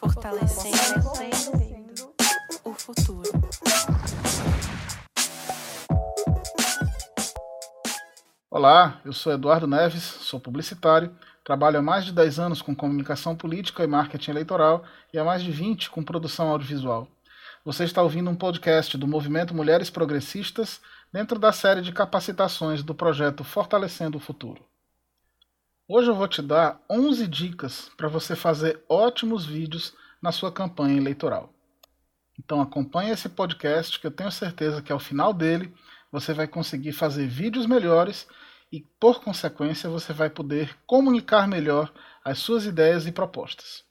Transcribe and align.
Fortalecendo 0.00 1.12
o 2.64 2.72
futuro. 2.72 3.30
Olá, 8.50 8.98
eu 9.04 9.12
sou 9.12 9.30
Eduardo 9.30 9.66
Neves, 9.66 10.02
sou 10.02 10.40
publicitário, 10.40 11.14
trabalho 11.44 11.80
há 11.80 11.82
mais 11.82 12.06
de 12.06 12.12
10 12.12 12.38
anos 12.38 12.62
com 12.62 12.74
comunicação 12.74 13.36
política 13.36 13.84
e 13.84 13.86
marketing 13.86 14.30
eleitoral 14.30 14.84
e 15.12 15.18
há 15.18 15.24
mais 15.24 15.42
de 15.42 15.52
20 15.52 15.90
com 15.90 16.02
produção 16.02 16.48
audiovisual. 16.48 17.06
Você 17.62 17.84
está 17.84 18.02
ouvindo 18.02 18.30
um 18.30 18.34
podcast 18.34 18.96
do 18.96 19.06
Movimento 19.06 19.54
Mulheres 19.54 19.90
Progressistas 19.90 20.80
dentro 21.12 21.38
da 21.38 21.52
série 21.52 21.82
de 21.82 21.92
capacitações 21.92 22.82
do 22.82 22.94
projeto 22.94 23.44
Fortalecendo 23.44 24.16
o 24.16 24.20
Futuro. 24.20 24.69
Hoje 25.92 26.08
eu 26.08 26.14
vou 26.14 26.28
te 26.28 26.40
dar 26.40 26.80
11 26.88 27.26
dicas 27.26 27.90
para 27.96 28.06
você 28.06 28.36
fazer 28.36 28.80
ótimos 28.88 29.44
vídeos 29.44 29.92
na 30.22 30.30
sua 30.30 30.52
campanha 30.52 30.96
eleitoral. 30.96 31.52
Então 32.38 32.60
acompanhe 32.60 33.10
esse 33.10 33.28
podcast 33.28 33.98
que 33.98 34.06
eu 34.06 34.10
tenho 34.12 34.30
certeza 34.30 34.80
que 34.80 34.92
ao 34.92 35.00
final 35.00 35.32
dele 35.32 35.74
você 36.12 36.32
vai 36.32 36.46
conseguir 36.46 36.92
fazer 36.92 37.26
vídeos 37.26 37.66
melhores 37.66 38.28
e, 38.70 38.86
por 39.00 39.20
consequência, 39.20 39.90
você 39.90 40.12
vai 40.12 40.30
poder 40.30 40.78
comunicar 40.86 41.48
melhor 41.48 41.92
as 42.24 42.38
suas 42.38 42.66
ideias 42.66 43.08
e 43.08 43.10
propostas. 43.10 43.82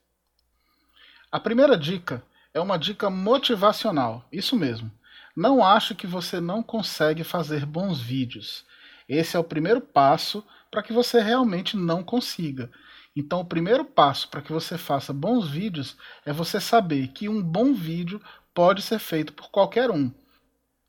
A 1.30 1.38
primeira 1.38 1.76
dica 1.76 2.24
é 2.54 2.60
uma 2.60 2.78
dica 2.78 3.10
motivacional, 3.10 4.26
isso 4.32 4.56
mesmo. 4.56 4.90
Não 5.36 5.62
acho 5.62 5.94
que 5.94 6.06
você 6.06 6.40
não 6.40 6.62
consegue 6.62 7.24
fazer 7.24 7.66
bons 7.66 8.00
vídeos. 8.00 8.64
Esse 9.10 9.36
é 9.36 9.40
o 9.40 9.44
primeiro 9.44 9.80
passo 9.80 10.46
para 10.70 10.84
que 10.84 10.92
você 10.92 11.20
realmente 11.20 11.76
não 11.76 12.00
consiga. 12.00 12.70
Então, 13.16 13.40
o 13.40 13.44
primeiro 13.44 13.84
passo 13.84 14.28
para 14.28 14.40
que 14.40 14.52
você 14.52 14.78
faça 14.78 15.12
bons 15.12 15.50
vídeos 15.50 15.96
é 16.24 16.32
você 16.32 16.60
saber 16.60 17.08
que 17.08 17.28
um 17.28 17.42
bom 17.42 17.74
vídeo 17.74 18.22
pode 18.54 18.82
ser 18.82 19.00
feito 19.00 19.32
por 19.32 19.50
qualquer 19.50 19.90
um. 19.90 20.12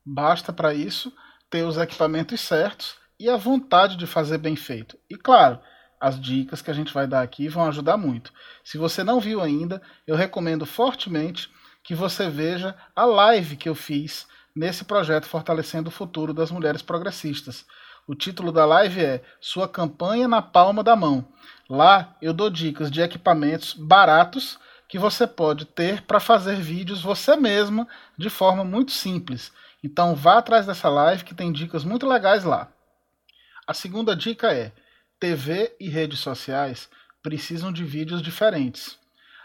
Basta 0.06 0.52
para 0.52 0.72
isso 0.72 1.12
ter 1.50 1.64
os 1.64 1.76
equipamentos 1.76 2.40
certos 2.40 2.94
e 3.18 3.28
a 3.28 3.36
vontade 3.36 3.96
de 3.96 4.06
fazer 4.06 4.38
bem 4.38 4.54
feito. 4.54 4.96
E 5.10 5.16
claro, 5.16 5.58
as 6.00 6.20
dicas 6.20 6.62
que 6.62 6.70
a 6.70 6.74
gente 6.74 6.94
vai 6.94 7.08
dar 7.08 7.22
aqui 7.22 7.48
vão 7.48 7.66
ajudar 7.66 7.96
muito. 7.96 8.32
Se 8.62 8.78
você 8.78 9.02
não 9.02 9.18
viu 9.18 9.40
ainda, 9.40 9.82
eu 10.06 10.14
recomendo 10.14 10.64
fortemente 10.64 11.50
que 11.82 11.92
você 11.92 12.30
veja 12.30 12.76
a 12.94 13.04
live 13.04 13.56
que 13.56 13.68
eu 13.68 13.74
fiz 13.74 14.28
nesse 14.54 14.84
projeto 14.84 15.26
Fortalecendo 15.26 15.88
o 15.88 15.92
Futuro 15.92 16.32
das 16.32 16.52
Mulheres 16.52 16.82
Progressistas. 16.82 17.66
O 18.12 18.14
título 18.14 18.52
da 18.52 18.66
live 18.66 19.02
é 19.02 19.22
Sua 19.40 19.66
Campanha 19.66 20.28
na 20.28 20.42
Palma 20.42 20.84
da 20.84 20.94
Mão. 20.94 21.26
Lá 21.66 22.14
eu 22.20 22.34
dou 22.34 22.50
dicas 22.50 22.90
de 22.90 23.00
equipamentos 23.00 23.72
baratos 23.72 24.58
que 24.86 24.98
você 24.98 25.26
pode 25.26 25.64
ter 25.64 26.02
para 26.02 26.20
fazer 26.20 26.56
vídeos 26.56 27.00
você 27.00 27.36
mesma 27.36 27.88
de 28.18 28.28
forma 28.28 28.64
muito 28.64 28.92
simples. 28.92 29.50
Então 29.82 30.14
vá 30.14 30.36
atrás 30.36 30.66
dessa 30.66 30.90
live 30.90 31.24
que 31.24 31.34
tem 31.34 31.50
dicas 31.50 31.84
muito 31.84 32.06
legais 32.06 32.44
lá. 32.44 32.70
A 33.66 33.72
segunda 33.72 34.14
dica 34.14 34.52
é: 34.52 34.72
TV 35.18 35.74
e 35.80 35.88
redes 35.88 36.18
sociais 36.18 36.90
precisam 37.22 37.72
de 37.72 37.82
vídeos 37.82 38.20
diferentes. 38.20 38.98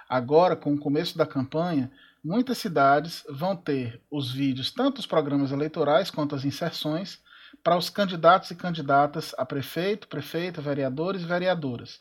Agora, 0.09 0.57
com 0.57 0.73
o 0.73 0.77
começo 0.77 1.17
da 1.17 1.25
campanha, 1.25 1.89
muitas 2.21 2.57
cidades 2.57 3.23
vão 3.29 3.55
ter 3.55 4.01
os 4.11 4.29
vídeos, 4.29 4.71
tanto 4.71 4.99
os 4.99 5.05
programas 5.05 5.53
eleitorais 5.53 6.11
quanto 6.11 6.35
as 6.35 6.43
inserções, 6.43 7.25
para 7.63 7.77
os 7.77 7.89
candidatos 7.89 8.51
e 8.51 8.55
candidatas 8.55 9.33
a 9.37 9.45
prefeito, 9.45 10.07
prefeita, 10.07 10.61
vereadores 10.61 11.21
e 11.21 11.25
vereadoras. 11.25 11.99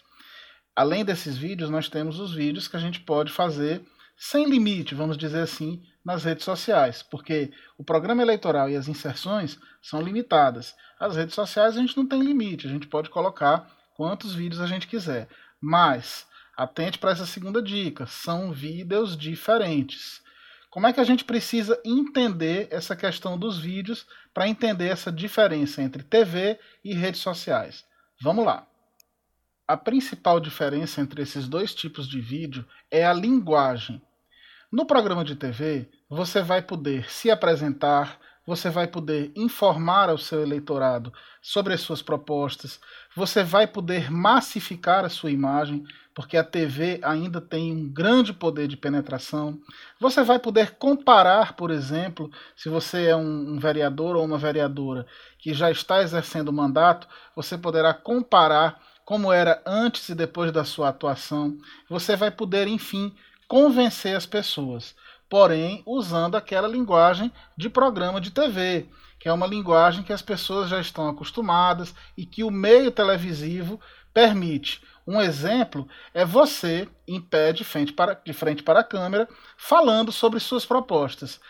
Além 0.74 1.04
desses 1.04 1.36
vídeos, 1.36 1.70
nós 1.70 1.88
temos 1.88 2.20
os 2.20 2.34
vídeos 2.34 2.68
que 2.68 2.76
a 2.76 2.80
gente 2.80 3.00
pode 3.00 3.32
fazer 3.32 3.82
sem 4.16 4.48
limite, 4.48 4.94
vamos 4.94 5.18
dizer 5.18 5.40
assim, 5.40 5.82
nas 6.04 6.24
redes 6.24 6.44
sociais, 6.44 7.02
porque 7.02 7.50
o 7.76 7.84
programa 7.84 8.22
eleitoral 8.22 8.70
e 8.70 8.76
as 8.76 8.88
inserções 8.88 9.58
são 9.82 10.00
limitadas. 10.00 10.74
As 10.98 11.16
redes 11.16 11.34
sociais 11.34 11.76
a 11.76 11.80
gente 11.80 11.96
não 11.96 12.06
tem 12.06 12.22
limite, 12.22 12.66
a 12.66 12.70
gente 12.70 12.86
pode 12.86 13.10
colocar 13.10 13.70
quantos 13.94 14.34
vídeos 14.34 14.60
a 14.60 14.66
gente 14.66 14.86
quiser. 14.86 15.28
Mas 15.60 16.26
atente 16.56 16.98
para 16.98 17.10
essa 17.10 17.26
segunda 17.26 17.60
dica, 17.60 18.06
são 18.06 18.52
vídeos 18.52 19.16
diferentes. 19.16 20.22
Como 20.70 20.86
é 20.86 20.92
que 20.92 21.00
a 21.00 21.04
gente 21.04 21.24
precisa 21.24 21.80
entender 21.84 22.68
essa 22.70 22.94
questão 22.94 23.38
dos 23.38 23.58
vídeos 23.58 24.06
para 24.36 24.46
entender 24.46 24.88
essa 24.88 25.10
diferença 25.10 25.80
entre 25.80 26.02
TV 26.02 26.60
e 26.84 26.92
redes 26.92 27.22
sociais? 27.22 27.86
Vamos 28.20 28.44
lá. 28.44 28.66
A 29.66 29.78
principal 29.78 30.38
diferença 30.38 31.00
entre 31.00 31.22
esses 31.22 31.48
dois 31.48 31.74
tipos 31.74 32.06
de 32.06 32.20
vídeo 32.20 32.62
é 32.90 33.06
a 33.06 33.14
linguagem. 33.14 34.02
No 34.70 34.84
programa 34.84 35.24
de 35.24 35.36
TV, 35.36 35.88
você 36.06 36.42
vai 36.42 36.60
poder 36.60 37.10
se 37.10 37.30
apresentar, 37.30 38.20
você 38.46 38.70
vai 38.70 38.86
poder 38.86 39.32
informar 39.34 40.08
ao 40.08 40.16
seu 40.16 40.40
eleitorado 40.40 41.12
sobre 41.42 41.74
as 41.74 41.80
suas 41.80 42.00
propostas, 42.00 42.80
você 43.14 43.42
vai 43.42 43.66
poder 43.66 44.10
massificar 44.10 45.04
a 45.04 45.08
sua 45.08 45.30
imagem, 45.30 45.84
porque 46.14 46.36
a 46.36 46.44
TV 46.44 47.00
ainda 47.02 47.40
tem 47.40 47.72
um 47.72 47.88
grande 47.88 48.32
poder 48.32 48.68
de 48.68 48.76
penetração. 48.76 49.60
Você 50.00 50.22
vai 50.22 50.38
poder 50.38 50.76
comparar, 50.76 51.54
por 51.54 51.70
exemplo, 51.70 52.30
se 52.56 52.68
você 52.68 53.06
é 53.06 53.16
um, 53.16 53.58
vereador 53.58 54.16
ou 54.16 54.24
uma 54.24 54.38
vereadora 54.38 55.06
que 55.38 55.52
já 55.52 55.70
está 55.70 56.00
exercendo 56.00 56.48
o 56.48 56.52
mandato, 56.52 57.08
você 57.34 57.58
poderá 57.58 57.92
comparar 57.92 58.80
como 59.04 59.32
era 59.32 59.62
antes 59.66 60.08
e 60.08 60.14
depois 60.14 60.50
da 60.50 60.64
sua 60.64 60.88
atuação. 60.88 61.58
Você 61.88 62.16
vai 62.16 62.30
poder, 62.30 62.66
enfim, 62.66 63.14
convencer 63.46 64.16
as 64.16 64.26
pessoas 64.26 64.94
porém 65.28 65.82
usando 65.86 66.36
aquela 66.36 66.68
linguagem 66.68 67.32
de 67.56 67.68
programa 67.68 68.20
de 68.20 68.30
TV, 68.30 68.88
que 69.18 69.28
é 69.28 69.32
uma 69.32 69.46
linguagem 69.46 70.02
que 70.02 70.12
as 70.12 70.22
pessoas 70.22 70.68
já 70.68 70.80
estão 70.80 71.08
acostumadas 71.08 71.94
e 72.16 72.24
que 72.24 72.44
o 72.44 72.50
meio 72.50 72.90
televisivo 72.90 73.80
permite. 74.12 74.82
Um 75.06 75.20
exemplo 75.20 75.86
é 76.12 76.24
você 76.24 76.88
em 77.06 77.20
pé 77.20 77.52
de 77.52 77.62
frente 77.62 77.92
para, 77.92 78.14
de 78.14 78.32
frente 78.32 78.62
para 78.62 78.80
a 78.80 78.84
câmera 78.84 79.28
falando 79.56 80.10
sobre 80.10 80.40
suas 80.40 80.66
propostas. 80.66 81.40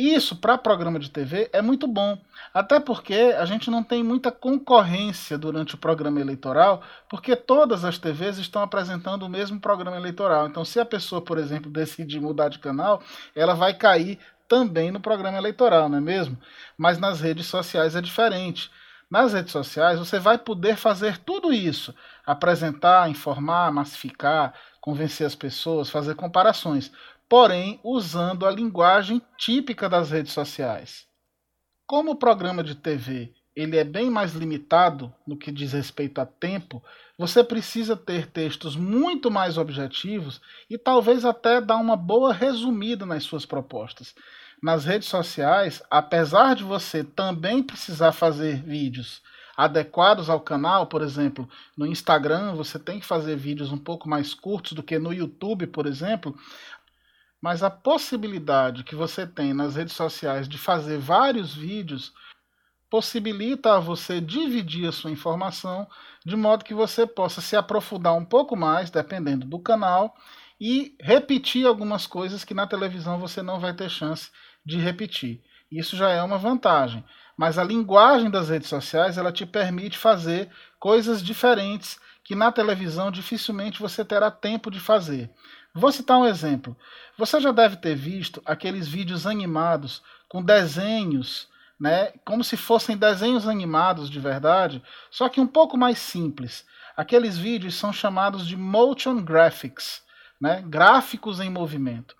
Isso 0.00 0.34
para 0.34 0.56
programa 0.56 0.98
de 0.98 1.10
TV 1.10 1.50
é 1.52 1.60
muito 1.60 1.86
bom, 1.86 2.16
até 2.54 2.80
porque 2.80 3.34
a 3.36 3.44
gente 3.44 3.70
não 3.70 3.82
tem 3.82 4.02
muita 4.02 4.32
concorrência 4.32 5.36
durante 5.36 5.74
o 5.74 5.78
programa 5.78 6.18
eleitoral, 6.18 6.82
porque 7.06 7.36
todas 7.36 7.84
as 7.84 7.98
TVs 7.98 8.38
estão 8.38 8.62
apresentando 8.62 9.24
o 9.24 9.28
mesmo 9.28 9.60
programa 9.60 9.98
eleitoral. 9.98 10.46
Então, 10.46 10.64
se 10.64 10.80
a 10.80 10.86
pessoa, 10.86 11.20
por 11.20 11.36
exemplo, 11.36 11.70
decidir 11.70 12.18
mudar 12.18 12.48
de 12.48 12.58
canal, 12.58 13.02
ela 13.36 13.52
vai 13.52 13.74
cair 13.74 14.18
também 14.48 14.90
no 14.90 15.00
programa 15.00 15.36
eleitoral, 15.36 15.90
não 15.90 15.98
é 15.98 16.00
mesmo? 16.00 16.38
Mas 16.78 16.98
nas 16.98 17.20
redes 17.20 17.44
sociais 17.44 17.94
é 17.94 18.00
diferente. 18.00 18.70
Nas 19.10 19.34
redes 19.34 19.52
sociais 19.52 19.98
você 19.98 20.18
vai 20.18 20.38
poder 20.38 20.76
fazer 20.76 21.18
tudo 21.18 21.52
isso: 21.52 21.94
apresentar, 22.24 23.10
informar, 23.10 23.70
massificar, 23.70 24.54
convencer 24.80 25.26
as 25.26 25.34
pessoas, 25.34 25.90
fazer 25.90 26.14
comparações 26.14 26.90
porém 27.30 27.78
usando 27.84 28.44
a 28.44 28.50
linguagem 28.50 29.22
típica 29.38 29.88
das 29.88 30.10
redes 30.10 30.32
sociais. 30.32 31.06
Como 31.86 32.10
o 32.10 32.16
programa 32.16 32.64
de 32.64 32.74
TV 32.74 33.32
ele 33.54 33.76
é 33.76 33.84
bem 33.84 34.10
mais 34.10 34.32
limitado 34.32 35.14
no 35.26 35.36
que 35.36 35.52
diz 35.52 35.72
respeito 35.72 36.20
a 36.20 36.26
tempo, 36.26 36.82
você 37.16 37.44
precisa 37.44 37.96
ter 37.96 38.26
textos 38.26 38.74
muito 38.74 39.30
mais 39.30 39.58
objetivos 39.58 40.40
e 40.68 40.76
talvez 40.76 41.24
até 41.24 41.60
dar 41.60 41.76
uma 41.76 41.96
boa 41.96 42.32
resumida 42.32 43.06
nas 43.06 43.22
suas 43.24 43.46
propostas. 43.46 44.14
Nas 44.62 44.84
redes 44.84 45.08
sociais, 45.08 45.82
apesar 45.90 46.54
de 46.54 46.64
você 46.64 47.04
também 47.04 47.62
precisar 47.62 48.12
fazer 48.12 48.62
vídeos 48.62 49.22
adequados 49.56 50.30
ao 50.30 50.40
canal, 50.40 50.86
por 50.86 51.02
exemplo, 51.02 51.46
no 51.76 51.86
Instagram 51.86 52.54
você 52.54 52.78
tem 52.78 52.98
que 52.98 53.04
fazer 53.04 53.36
vídeos 53.36 53.70
um 53.70 53.76
pouco 53.76 54.08
mais 54.08 54.32
curtos 54.32 54.72
do 54.72 54.82
que 54.82 54.98
no 54.98 55.12
YouTube, 55.12 55.66
por 55.66 55.86
exemplo, 55.86 56.34
mas 57.40 57.62
a 57.62 57.70
possibilidade 57.70 58.84
que 58.84 58.94
você 58.94 59.26
tem 59.26 59.54
nas 59.54 59.76
redes 59.76 59.94
sociais 59.94 60.48
de 60.48 60.58
fazer 60.58 60.98
vários 60.98 61.54
vídeos 61.54 62.12
possibilita 62.90 63.76
a 63.76 63.80
você 63.80 64.20
dividir 64.20 64.88
a 64.88 64.92
sua 64.92 65.10
informação 65.10 65.88
de 66.26 66.36
modo 66.36 66.64
que 66.64 66.74
você 66.74 67.06
possa 67.06 67.40
se 67.40 67.56
aprofundar 67.56 68.14
um 68.14 68.24
pouco 68.24 68.56
mais, 68.56 68.90
dependendo 68.90 69.46
do 69.46 69.60
canal, 69.60 70.14
e 70.60 70.94
repetir 71.00 71.66
algumas 71.66 72.06
coisas 72.06 72.44
que 72.44 72.52
na 72.52 72.66
televisão 72.66 73.18
você 73.18 73.42
não 73.42 73.58
vai 73.58 73.72
ter 73.72 73.88
chance 73.88 74.30
de 74.66 74.76
repetir. 74.76 75.42
Isso 75.70 75.96
já 75.96 76.10
é 76.10 76.22
uma 76.22 76.36
vantagem. 76.36 77.04
Mas 77.36 77.56
a 77.56 77.64
linguagem 77.64 78.28
das 78.28 78.50
redes 78.50 78.68
sociais 78.68 79.16
ela 79.16 79.32
te 79.32 79.46
permite 79.46 79.96
fazer 79.96 80.50
coisas 80.78 81.22
diferentes 81.22 81.98
que 82.22 82.34
na 82.34 82.52
televisão 82.52 83.10
dificilmente 83.10 83.80
você 83.80 84.04
terá 84.04 84.30
tempo 84.30 84.70
de 84.70 84.78
fazer. 84.78 85.30
Vou 85.74 85.92
citar 85.92 86.18
um 86.18 86.26
exemplo. 86.26 86.76
Você 87.16 87.40
já 87.40 87.52
deve 87.52 87.76
ter 87.76 87.94
visto 87.94 88.42
aqueles 88.44 88.88
vídeos 88.88 89.26
animados 89.26 90.02
com 90.28 90.42
desenhos, 90.42 91.48
né, 91.78 92.12
como 92.24 92.42
se 92.42 92.56
fossem 92.56 92.96
desenhos 92.96 93.46
animados 93.46 94.10
de 94.10 94.20
verdade, 94.20 94.82
só 95.10 95.28
que 95.28 95.40
um 95.40 95.46
pouco 95.46 95.76
mais 95.76 95.98
simples. 95.98 96.66
Aqueles 96.96 97.38
vídeos 97.38 97.74
são 97.74 97.92
chamados 97.92 98.46
de 98.46 98.56
motion 98.56 99.22
graphics. 99.22 100.02
né? 100.40 100.62
gráficos 100.66 101.38
em 101.38 101.50
movimento. 101.50 102.16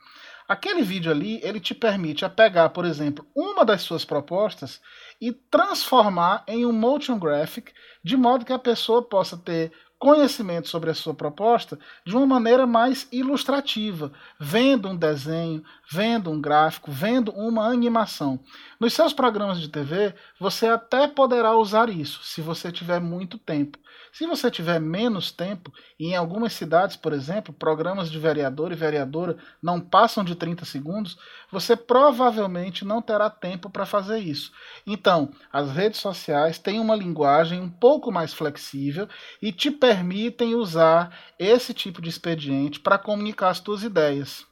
Aquele 0.46 0.82
vídeo 0.82 1.12
ali, 1.12 1.40
ele 1.44 1.60
te 1.60 1.74
permite 1.74 2.28
pegar, 2.30 2.70
por 2.70 2.84
exemplo, 2.84 3.24
uma 3.36 3.64
das 3.64 3.82
suas 3.82 4.04
propostas 4.04 4.80
e 5.20 5.32
transformar 5.32 6.42
em 6.46 6.66
um 6.66 6.72
motion 6.72 7.18
graphic, 7.18 7.72
de 8.02 8.16
modo 8.16 8.44
que 8.44 8.52
a 8.52 8.58
pessoa 8.58 9.00
possa 9.00 9.36
ter 9.36 9.72
conhecimento 10.00 10.66
sobre 10.66 10.88
a 10.88 10.94
sua 10.94 11.12
proposta 11.12 11.78
de 12.06 12.16
uma 12.16 12.24
maneira 12.24 12.66
mais 12.66 13.06
ilustrativa, 13.12 14.10
vendo 14.40 14.88
um 14.88 14.96
desenho, 14.96 15.62
vendo 15.92 16.30
um 16.30 16.40
gráfico, 16.40 16.90
vendo 16.90 17.30
uma 17.32 17.66
animação. 17.66 18.40
Nos 18.80 18.94
seus 18.94 19.12
programas 19.12 19.60
de 19.60 19.68
TV, 19.68 20.14
você 20.40 20.68
até 20.68 21.06
poderá 21.06 21.54
usar 21.54 21.90
isso, 21.90 22.24
se 22.24 22.40
você 22.40 22.72
tiver 22.72 22.98
muito 22.98 23.36
tempo. 23.36 23.78
Se 24.12 24.26
você 24.26 24.50
tiver 24.50 24.80
menos 24.80 25.30
tempo, 25.30 25.72
e 25.98 26.08
em 26.08 26.16
algumas 26.16 26.52
cidades, 26.52 26.96
por 26.96 27.12
exemplo, 27.12 27.54
programas 27.54 28.10
de 28.10 28.18
vereador 28.18 28.72
e 28.72 28.74
vereadora 28.74 29.36
não 29.62 29.80
passam 29.80 30.24
de 30.24 30.34
30 30.34 30.64
segundos, 30.64 31.16
você 31.50 31.76
provavelmente 31.76 32.84
não 32.84 33.00
terá 33.00 33.30
tempo 33.30 33.70
para 33.70 33.86
fazer 33.86 34.18
isso. 34.18 34.50
Então, 34.86 35.30
as 35.52 35.70
redes 35.70 36.00
sociais 36.00 36.58
têm 36.58 36.80
uma 36.80 36.96
linguagem 36.96 37.60
um 37.60 37.70
pouco 37.70 38.10
mais 38.10 38.34
flexível 38.34 39.08
e 39.40 39.52
te 39.52 39.70
permitem 39.90 40.54
usar 40.54 41.12
esse 41.36 41.74
tipo 41.74 42.00
de 42.00 42.08
expediente 42.08 42.78
para 42.78 42.96
comunicar 42.96 43.48
as 43.48 43.58
suas 43.58 43.82
ideias. 43.82 44.46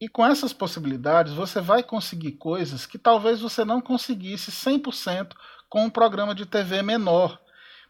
E 0.00 0.08
com 0.08 0.26
essas 0.26 0.52
possibilidades, 0.52 1.32
você 1.32 1.60
vai 1.60 1.84
conseguir 1.84 2.32
coisas 2.32 2.84
que 2.84 2.98
talvez 2.98 3.40
você 3.40 3.64
não 3.64 3.80
conseguisse 3.80 4.50
100% 4.50 5.34
com 5.68 5.84
um 5.84 5.90
programa 5.90 6.34
de 6.34 6.44
TV 6.44 6.82
menor 6.82 7.40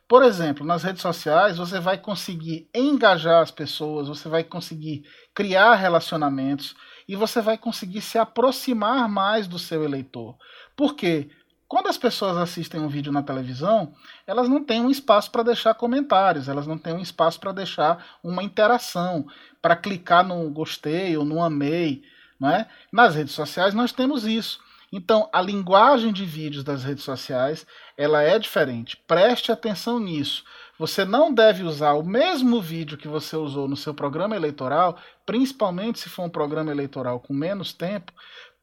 por 0.09 0.23
exemplo, 0.23 0.65
nas 0.65 0.83
redes 0.83 1.03
sociais 1.03 1.59
você 1.59 1.79
vai 1.79 1.99
conseguir 1.99 2.67
engajar 2.75 3.43
as 3.43 3.51
pessoas, 3.51 4.09
você 4.09 4.27
vai 4.27 4.43
conseguir 4.43 5.05
criar 5.35 5.75
relacionamentos 5.75 6.75
e 7.07 7.15
você 7.15 7.43
vai 7.43 7.59
conseguir 7.59 8.01
se 8.01 8.17
aproximar 8.17 9.07
mais 9.07 9.47
do 9.47 9.59
seu 9.59 9.85
eleitor. 9.85 10.35
Por 10.75 10.95
quê? 10.97 11.29
Quando 11.69 11.89
as 11.89 11.99
pessoas 11.99 12.39
assistem 12.39 12.81
um 12.81 12.89
vídeo 12.89 13.13
na 13.13 13.23
televisão, 13.23 13.93
elas 14.27 14.49
não 14.49 14.65
têm 14.65 14.81
um 14.81 14.91
espaço 14.91 15.31
para 15.31 15.43
deixar 15.43 15.75
comentários, 15.75 16.49
elas 16.49 16.67
não 16.67 16.79
têm 16.79 16.95
um 16.95 17.03
espaço 17.03 17.39
para 17.39 17.53
deixar 17.53 18.19
uma 18.25 18.43
interação, 18.43 19.27
para 19.61 19.77
clicar 19.77 20.27
no 20.27 20.49
gostei 20.49 21.15
ou 21.15 21.27
no 21.27 21.43
amei. 21.43 22.03
Não 22.41 22.49
é? 22.49 22.67
Nas 22.91 23.15
redes 23.15 23.35
sociais 23.35 23.75
nós 23.75 23.93
temos 23.93 24.25
isso. 24.25 24.61
Então, 24.91 25.29
a 25.31 25.43
linguagem 25.43 26.11
de 26.11 26.25
vídeos 26.25 26.65
das 26.65 26.83
redes 26.83 27.05
sociais, 27.05 27.67
ela 27.95 28.23
é 28.23 28.39
diferente. 28.39 28.97
Preste 29.07 29.53
atenção 29.53 30.01
nisso. 30.01 30.45
Você 30.79 31.05
não 31.05 31.35
deve 31.35 31.63
usar 31.63 31.93
o 31.93 32.03
mesmo 32.03 32.63
vídeo 32.63 32.97
que 32.97 33.09
você 33.09 33.37
usou 33.37 33.69
no 33.69 33.77
seu 33.77 33.93
programa 33.93 34.35
eleitoral, 34.35 34.97
principalmente 35.27 35.99
se 35.99 36.09
for 36.09 36.23
um 36.23 36.31
programa 36.31 36.71
eleitoral 36.71 37.21
com 37.21 37.35
menos 37.35 37.73
tempo, 37.75 38.13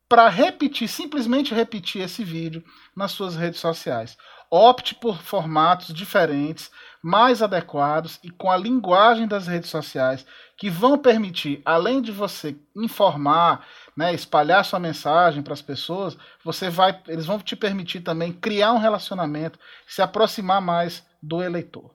para 0.07 0.29
repetir, 0.29 0.87
simplesmente 0.87 1.53
repetir 1.53 2.01
esse 2.01 2.23
vídeo 2.23 2.63
nas 2.95 3.11
suas 3.11 3.35
redes 3.35 3.59
sociais. 3.59 4.17
Opte 4.49 4.93
por 4.93 5.21
formatos 5.21 5.93
diferentes, 5.93 6.69
mais 7.01 7.41
adequados 7.41 8.19
e 8.23 8.29
com 8.29 8.49
a 8.51 8.57
linguagem 8.57 9.27
das 9.27 9.47
redes 9.47 9.69
sociais 9.69 10.25
que 10.57 10.69
vão 10.69 10.97
permitir, 10.97 11.61
além 11.65 12.01
de 12.01 12.11
você 12.11 12.55
informar, 12.75 13.67
né, 13.97 14.13
espalhar 14.13 14.63
sua 14.63 14.79
mensagem 14.79 15.43
para 15.43 15.53
as 15.53 15.61
pessoas, 15.61 16.17
você 16.43 16.69
vai, 16.69 17.01
eles 17.07 17.25
vão 17.25 17.39
te 17.39 17.55
permitir 17.55 18.01
também 18.01 18.31
criar 18.31 18.71
um 18.73 18.79
relacionamento, 18.79 19.59
se 19.87 20.01
aproximar 20.01 20.61
mais 20.61 21.05
do 21.21 21.41
eleitor. 21.41 21.93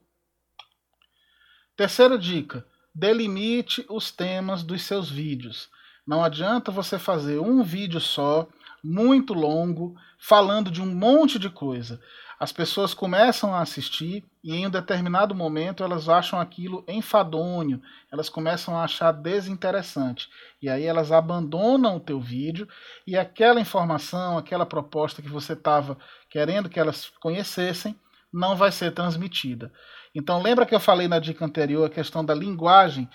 Terceira 1.77 2.19
dica: 2.19 2.67
delimite 2.95 3.87
os 3.89 4.11
temas 4.11 4.63
dos 4.63 4.83
seus 4.83 5.11
vídeos. 5.11 5.71
Não 6.07 6.25
adianta 6.25 6.71
você 6.71 6.99
fazer 6.99 7.39
um 7.39 7.63
vídeo 7.63 8.01
só, 8.01 8.49
muito 8.83 9.35
longo, 9.35 9.95
falando 10.19 10.71
de 10.71 10.81
um 10.81 10.87
monte 10.87 11.39
de 11.39 11.51
coisa 11.51 12.01
as 12.41 12.51
pessoas 12.51 12.95
começam 12.95 13.55
a 13.55 13.61
assistir 13.61 14.25
e 14.43 14.55
em 14.55 14.67
um 14.67 14.71
determinado 14.71 15.35
momento 15.35 15.85
elas 15.85 16.09
acham 16.09 16.41
aquilo 16.41 16.83
enfadonho, 16.89 17.83
elas 18.11 18.31
começam 18.31 18.75
a 18.75 18.85
achar 18.85 19.13
desinteressante. 19.13 20.27
E 20.63 20.67
aí 20.67 20.85
elas 20.85 21.13
abandonam 21.13 21.97
o 21.97 22.01
teu 22.01 22.19
vídeo 22.19 22.67
e 23.07 23.15
aquela 23.15 23.61
informação, 23.61 24.39
aquela 24.39 24.65
proposta 24.65 25.21
que 25.21 25.29
você 25.29 25.53
estava 25.53 25.99
querendo 26.31 26.71
que 26.71 26.81
elas 26.81 27.11
conhecessem, 27.21 27.95
não 28.33 28.57
vai 28.57 28.73
ser 28.73 28.93
transmitida. 28.93 29.71
Então 30.15 30.41
lembra 30.41 30.65
que 30.65 30.75
eu 30.75 30.81
falei 30.81 31.09
na 31.09 31.19
dica 31.19 31.45
anterior 31.45 31.85
a 31.85 31.91
questão 31.91 32.25
da 32.25 32.35
linguagem 32.35 33.07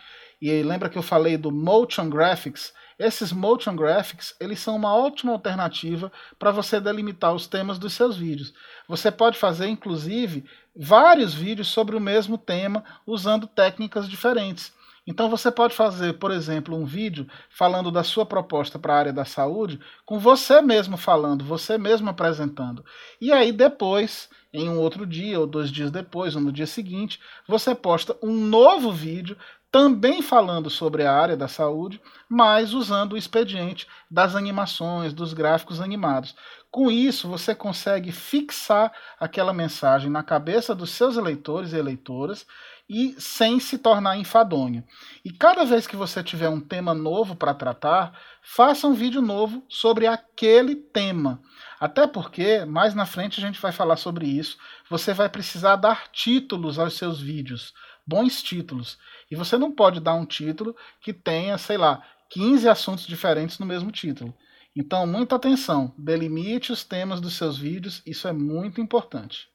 e 0.41 0.63
lembra 0.63 0.89
que 0.89 0.97
eu 0.97 1.03
falei 1.03 1.37
do 1.37 1.51
motion 1.51 2.09
graphics? 2.09 2.73
Esses 2.97 3.31
motion 3.31 3.75
graphics, 3.75 4.35
eles 4.39 4.59
são 4.59 4.75
uma 4.75 4.95
ótima 4.95 5.33
alternativa 5.33 6.11
para 6.39 6.51
você 6.51 6.79
delimitar 6.79 7.33
os 7.33 7.45
temas 7.45 7.77
dos 7.77 7.93
seus 7.93 8.15
vídeos. 8.15 8.53
Você 8.87 9.11
pode 9.11 9.37
fazer, 9.37 9.67
inclusive, 9.67 10.45
vários 10.75 11.33
vídeos 11.33 11.67
sobre 11.67 11.95
o 11.95 12.01
mesmo 12.01 12.37
tema 12.37 12.83
usando 13.05 13.47
técnicas 13.47 14.07
diferentes. 14.07 14.73
Então 15.07 15.29
você 15.29 15.51
pode 15.51 15.75
fazer, 15.75 16.13
por 16.13 16.31
exemplo, 16.31 16.75
um 16.75 16.83
vídeo 16.83 17.27
falando 17.49 17.91
da 17.91 18.03
sua 18.03 18.25
proposta 18.25 18.79
para 18.79 18.93
a 18.93 18.97
área 18.97 19.13
da 19.13 19.23
saúde, 19.23 19.79
com 20.03 20.17
você 20.17 20.61
mesmo 20.61 20.97
falando, 20.97 21.45
você 21.45 21.77
mesmo 21.77 22.09
apresentando. 22.09 22.83
E 23.21 23.31
aí 23.31 23.51
depois, 23.51 24.27
em 24.51 24.67
um 24.67 24.79
outro 24.79 25.05
dia 25.05 25.39
ou 25.39 25.45
dois 25.45 25.69
dias 25.69 25.91
depois, 25.91 26.35
ou 26.35 26.41
no 26.41 26.51
dia 26.51 26.65
seguinte, 26.65 27.19
você 27.47 27.75
posta 27.75 28.17
um 28.23 28.33
novo 28.33 28.91
vídeo 28.91 29.37
também 29.71 30.21
falando 30.21 30.69
sobre 30.69 31.03
a 31.03 31.13
área 31.13 31.35
da 31.35 31.47
saúde, 31.47 32.01
mas 32.29 32.73
usando 32.73 33.13
o 33.13 33.17
expediente 33.17 33.87
das 34.09 34.35
animações, 34.35 35.13
dos 35.13 35.33
gráficos 35.33 35.81
animados. 35.81 36.35
Com 36.71 36.91
isso, 36.91 37.27
você 37.27 37.55
consegue 37.55 38.11
fixar 38.11 38.91
aquela 39.19 39.53
mensagem 39.53 40.09
na 40.09 40.21
cabeça 40.21 40.75
dos 40.75 40.89
seus 40.89 41.15
eleitores 41.15 41.71
e 41.71 41.77
eleitoras 41.77 42.45
e 42.89 43.15
sem 43.17 43.59
se 43.59 43.77
tornar 43.77 44.17
enfadonho. 44.17 44.83
E 45.23 45.31
cada 45.31 45.65
vez 45.65 45.87
que 45.87 45.95
você 45.95 46.21
tiver 46.23 46.49
um 46.49 46.59
tema 46.59 46.93
novo 46.93 47.35
para 47.35 47.53
tratar, 47.53 48.17
faça 48.41 48.87
um 48.87 48.93
vídeo 48.93 49.21
novo 49.21 49.63
sobre 49.69 50.05
aquele 50.05 50.75
tema. 50.75 51.41
Até 51.79 52.05
porque, 52.05 52.65
mais 52.65 52.93
na 52.93 53.05
frente 53.05 53.39
a 53.39 53.47
gente 53.47 53.59
vai 53.59 53.71
falar 53.71 53.95
sobre 53.97 54.27
isso, 54.27 54.57
você 54.89 55.13
vai 55.13 55.29
precisar 55.29 55.77
dar 55.77 56.09
títulos 56.11 56.77
aos 56.77 56.95
seus 56.97 57.19
vídeos, 57.19 57.73
bons 58.05 58.43
títulos. 58.43 58.97
E 59.29 59.35
você 59.35 59.57
não 59.57 59.71
pode 59.71 59.99
dar 59.99 60.13
um 60.13 60.25
título 60.25 60.75
que 61.01 61.13
tenha, 61.13 61.57
sei 61.57 61.77
lá, 61.77 62.03
15 62.29 62.67
assuntos 62.69 63.07
diferentes 63.07 63.59
no 63.59 63.65
mesmo 63.65 63.91
título. 63.91 64.35
Então, 64.75 65.07
muita 65.07 65.35
atenção, 65.35 65.93
delimite 65.97 66.71
os 66.71 66.83
temas 66.83 67.21
dos 67.21 67.35
seus 67.35 67.57
vídeos, 67.57 68.01
isso 68.05 68.27
é 68.27 68.33
muito 68.33 68.81
importante. 68.81 69.49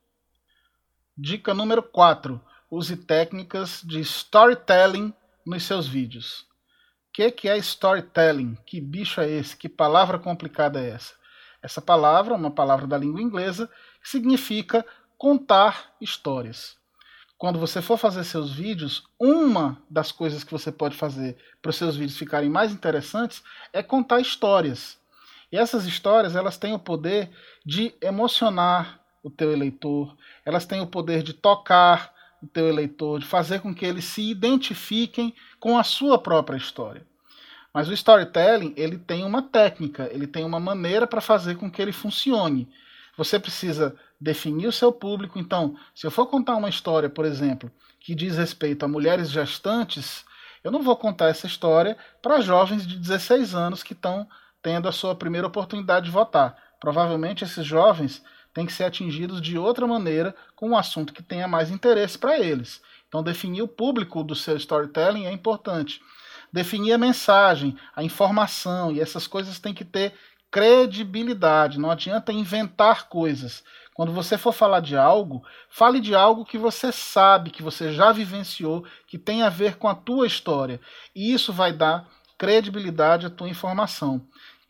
Dica 1.17 1.53
número 1.53 1.83
4: 1.83 2.41
use 2.71 2.97
técnicas 2.97 3.83
de 3.85 4.01
storytelling 4.01 5.13
nos 5.45 5.63
seus 5.65 5.87
vídeos. 5.87 6.41
O 7.09 7.13
que, 7.13 7.31
que 7.31 7.49
é 7.49 7.59
storytelling? 7.59 8.57
Que 8.65 8.81
bicho 8.81 9.21
é 9.21 9.29
esse? 9.29 9.57
Que 9.57 9.69
palavra 9.69 10.19
complicada 10.19 10.81
é 10.81 10.91
essa? 10.91 11.15
Essa 11.63 11.83
palavra 11.83 12.35
uma 12.35 12.51
palavra 12.51 12.87
da 12.87 12.97
língua 12.97 13.21
inglesa 13.21 13.69
significa 14.03 14.87
contar 15.19 15.95
histórias 16.01 16.80
quando 17.41 17.59
você 17.59 17.81
for 17.81 17.97
fazer 17.97 18.23
seus 18.25 18.53
vídeos, 18.53 19.03
uma 19.19 19.79
das 19.89 20.13
coisas 20.13 20.45
que 20.45 20.53
você 20.53 20.71
pode 20.71 20.95
fazer 20.95 21.39
para 21.63 21.71
os 21.71 21.77
seus 21.77 21.97
vídeos 21.97 22.19
ficarem 22.19 22.51
mais 22.51 22.71
interessantes 22.71 23.43
é 23.73 23.83
contar 23.83 24.21
histórias. 24.21 24.99
E 25.51 25.57
essas 25.57 25.87
histórias, 25.87 26.37
elas 26.37 26.59
têm 26.59 26.75
o 26.75 26.79
poder 26.79 27.31
de 27.65 27.95
emocionar 28.03 29.01
o 29.23 29.31
teu 29.31 29.53
eleitor, 29.53 30.15
elas 30.45 30.67
têm 30.67 30.83
o 30.83 30.87
poder 30.87 31.23
de 31.23 31.33
tocar 31.33 32.13
o 32.43 32.47
teu 32.47 32.69
eleitor, 32.69 33.19
de 33.19 33.25
fazer 33.25 33.61
com 33.61 33.75
que 33.75 33.87
eles 33.87 34.05
se 34.05 34.21
identifiquem 34.31 35.35
com 35.59 35.79
a 35.79 35.83
sua 35.83 36.19
própria 36.19 36.59
história. 36.59 37.07
Mas 37.73 37.89
o 37.89 37.95
storytelling, 37.95 38.75
ele 38.77 38.99
tem 38.99 39.25
uma 39.25 39.41
técnica, 39.41 40.11
ele 40.13 40.27
tem 40.27 40.45
uma 40.45 40.61
maneira 40.61 41.07
para 41.07 41.23
fazer 41.23 41.57
com 41.57 41.71
que 41.71 41.81
ele 41.81 41.93
funcione. 41.93 42.69
Você 43.21 43.39
precisa 43.39 43.95
definir 44.19 44.67
o 44.67 44.73
seu 44.73 44.91
público. 44.91 45.39
Então, 45.39 45.77
se 45.95 46.07
eu 46.07 46.11
for 46.11 46.25
contar 46.25 46.57
uma 46.57 46.71
história, 46.71 47.07
por 47.07 47.27
exemplo, 47.27 47.71
que 48.01 48.15
diz 48.15 48.39
respeito 48.39 48.83
a 48.83 48.89
mulheres 48.89 49.31
gestantes, 49.31 50.25
eu 50.65 50.71
não 50.71 50.83
vou 50.83 50.97
contar 50.97 51.29
essa 51.29 51.47
história 51.47 51.99
para 52.23 52.41
jovens 52.41 52.87
de 52.87 52.97
16 52.97 53.55
anos 53.55 53.83
que 53.83 53.93
estão 53.93 54.27
tendo 54.63 54.89
a 54.89 54.93
sua 54.93 55.15
primeira 55.15 55.47
oportunidade 55.47 56.07
de 56.07 56.11
votar. 56.11 56.57
Provavelmente 56.81 57.45
esses 57.45 57.67
jovens 57.67 58.25
têm 58.55 58.65
que 58.65 58.73
ser 58.73 58.85
atingidos 58.85 59.43
de 59.43 59.59
outra 59.59 59.87
maneira 59.87 60.35
com 60.57 60.71
um 60.71 60.79
assunto 60.79 61.13
que 61.13 61.23
tenha 61.23 61.47
mais 61.47 61.71
interesse 61.71 62.19
para 62.19 62.39
eles. 62.39 62.81
Então, 63.07 63.23
definir 63.23 63.61
o 63.61 63.69
público 63.69 64.25
do 64.25 64.35
seu 64.35 64.57
storytelling 64.57 65.27
é 65.27 65.31
importante. 65.31 66.01
Definir 66.51 66.95
a 66.95 66.99
mensagem, 66.99 67.77
a 67.95 68.03
informação, 68.03 68.91
e 68.91 68.99
essas 68.99 69.27
coisas 69.27 69.59
têm 69.59 69.75
que 69.75 69.85
ter 69.85 70.15
credibilidade. 70.51 71.79
Não 71.79 71.91
adianta 71.91 72.33
inventar 72.33 73.09
coisas. 73.09 73.63
Quando 73.95 74.13
você 74.13 74.39
for 74.39 74.53
falar 74.53 74.81
de 74.81 74.97
algo, 74.97 75.45
fale 75.69 76.01
de 76.01 76.15
algo 76.15 76.45
que 76.45 76.57
você 76.57 76.91
sabe, 76.91 77.51
que 77.51 77.63
você 77.63 77.93
já 77.93 78.13
vivenciou, 78.13 78.85
que 79.07 79.19
tem 79.19 79.43
a 79.43 79.49
ver 79.49 79.77
com 79.77 79.89
a 79.89 79.95
tua 79.95 80.27
história. 80.27 80.81
E 81.15 81.33
isso 81.33 81.53
vai 81.53 81.73
dar 81.73 82.09
credibilidade 82.39 83.27
à 83.27 83.31
tua 83.31 83.49
informação. 83.49 84.23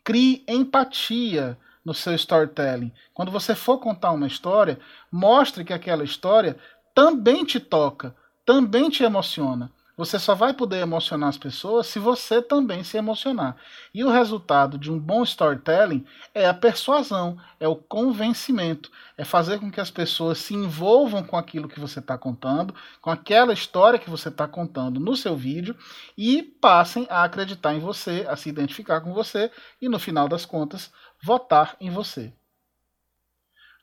Crie 0.03 0.43
empatia 0.47 1.57
no 1.85 1.93
seu 1.93 2.13
storytelling. 2.13 2.91
Quando 3.13 3.31
você 3.31 3.55
for 3.55 3.79
contar 3.79 4.11
uma 4.11 4.27
história, 4.27 4.79
mostre 5.11 5.63
que 5.63 5.73
aquela 5.73 6.03
história 6.03 6.57
também 6.93 7.45
te 7.45 7.59
toca, 7.59 8.15
também 8.45 8.89
te 8.89 9.03
emociona. 9.03 9.71
Você 9.97 10.17
só 10.17 10.33
vai 10.33 10.53
poder 10.53 10.77
emocionar 10.77 11.29
as 11.29 11.37
pessoas 11.37 11.87
se 11.87 11.99
você 11.99 12.41
também 12.41 12.83
se 12.83 12.97
emocionar. 12.97 13.55
E 13.93 14.03
o 14.03 14.09
resultado 14.09 14.77
de 14.77 14.91
um 14.91 14.97
bom 14.97 15.21
storytelling 15.23 16.05
é 16.33 16.47
a 16.47 16.53
persuasão, 16.53 17.37
é 17.59 17.67
o 17.67 17.75
convencimento, 17.75 18.91
é 19.17 19.25
fazer 19.25 19.59
com 19.59 19.69
que 19.69 19.81
as 19.81 19.91
pessoas 19.91 20.37
se 20.37 20.53
envolvam 20.53 21.23
com 21.23 21.37
aquilo 21.37 21.67
que 21.67 21.79
você 21.79 21.99
está 21.99 22.17
contando, 22.17 22.73
com 23.01 23.09
aquela 23.09 23.53
história 23.53 23.99
que 23.99 24.09
você 24.09 24.29
está 24.29 24.47
contando 24.47 24.99
no 24.99 25.15
seu 25.15 25.35
vídeo 25.35 25.75
e 26.17 26.41
passem 26.41 27.05
a 27.09 27.23
acreditar 27.23 27.73
em 27.73 27.79
você, 27.79 28.25
a 28.27 28.35
se 28.35 28.49
identificar 28.49 29.01
com 29.01 29.13
você 29.13 29.51
e, 29.81 29.89
no 29.89 29.99
final 29.99 30.27
das 30.27 30.45
contas, 30.45 30.91
votar 31.21 31.75
em 31.79 31.89
você. 31.89 32.33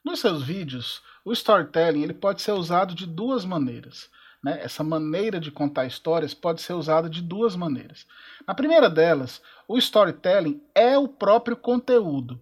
Nos 0.05 0.21
seus 0.21 0.43
vídeos, 0.43 1.03
o 1.25 1.33
storytelling 1.33 2.03
ele 2.03 2.15
pode 2.15 2.41
ser 2.41 2.53
usado 2.53 2.95
de 2.95 3.05
duas 3.05 3.45
maneiras. 3.45 4.09
Né? 4.43 4.61
Essa 4.63 4.85
maneira 4.85 5.41
de 5.41 5.51
contar 5.51 5.87
histórias 5.87 6.35
pode 6.35 6.63
ser 6.63 6.75
usada 6.75 7.09
de 7.09 7.21
duas 7.23 7.57
maneiras. 7.57 8.07
A 8.47 8.55
primeira 8.55 8.89
delas, 8.89 9.43
o 9.67 9.77
storytelling 9.79 10.61
é 10.75 10.97
o 10.97 11.09
próprio 11.09 11.57
conteúdo. 11.57 12.41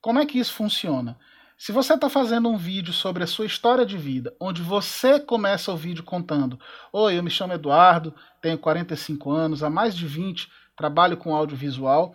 Como 0.00 0.18
é 0.18 0.26
que 0.26 0.38
isso 0.38 0.54
funciona? 0.54 1.18
Se 1.58 1.72
você 1.72 1.94
está 1.94 2.10
fazendo 2.10 2.48
um 2.48 2.56
vídeo 2.56 2.92
sobre 2.92 3.24
a 3.24 3.26
sua 3.26 3.46
história 3.46 3.86
de 3.86 3.96
vida, 3.96 4.34
onde 4.38 4.62
você 4.62 5.18
começa 5.18 5.72
o 5.72 5.76
vídeo 5.76 6.04
contando: 6.04 6.60
Oi, 6.92 7.18
eu 7.18 7.22
me 7.22 7.30
chamo 7.30 7.54
Eduardo, 7.54 8.14
tenho 8.42 8.58
45 8.58 9.30
anos, 9.30 9.62
há 9.62 9.70
mais 9.70 9.96
de 9.96 10.06
20 10.06 10.50
trabalho 10.76 11.16
com 11.16 11.34
audiovisual 11.34 12.14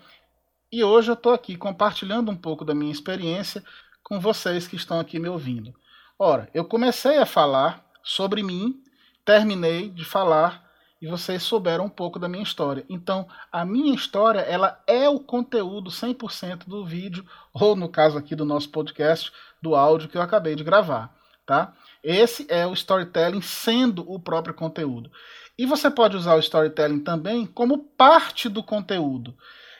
e 0.71 0.83
hoje 0.83 1.09
eu 1.09 1.15
estou 1.15 1.33
aqui 1.33 1.57
compartilhando 1.57 2.31
um 2.31 2.37
pouco 2.37 2.63
da 2.63 2.75
minha 2.75 2.91
experiência 2.91 3.63
com 4.03 4.19
vocês 4.19 4.67
que 4.67 4.75
estão 4.75 4.99
aqui 4.99 5.19
me 5.19 5.27
ouvindo. 5.27 5.73
Ora, 6.17 6.47
eu 6.53 6.63
comecei 6.63 7.17
a 7.17 7.25
falar 7.25 7.83
sobre 8.03 8.43
mim 8.43 8.81
terminei 9.25 9.89
de 9.89 10.05
falar 10.05 10.69
e 11.01 11.07
vocês 11.07 11.41
souberam 11.41 11.85
um 11.85 11.89
pouco 11.89 12.19
da 12.19 12.29
minha 12.29 12.43
história. 12.43 12.85
Então, 12.87 13.27
a 13.51 13.65
minha 13.65 13.95
história, 13.95 14.41
ela 14.41 14.79
é 14.85 15.09
o 15.09 15.19
conteúdo 15.19 15.89
100% 15.89 16.67
do 16.67 16.85
vídeo, 16.85 17.25
ou 17.51 17.75
no 17.75 17.89
caso 17.89 18.17
aqui 18.17 18.35
do 18.35 18.45
nosso 18.45 18.69
podcast, 18.69 19.31
do 19.61 19.75
áudio 19.75 20.07
que 20.07 20.17
eu 20.17 20.21
acabei 20.21 20.55
de 20.55 20.63
gravar, 20.63 21.11
tá? 21.45 21.73
Esse 22.03 22.45
é 22.49 22.67
o 22.67 22.73
storytelling 22.73 23.41
sendo 23.41 24.09
o 24.11 24.19
próprio 24.19 24.53
conteúdo. 24.53 25.11
E 25.57 25.65
você 25.65 25.89
pode 25.89 26.15
usar 26.15 26.35
o 26.35 26.39
storytelling 26.39 26.99
também 26.99 27.47
como 27.47 27.79
parte 27.79 28.47
do 28.47 28.63
conteúdo. 28.63 29.35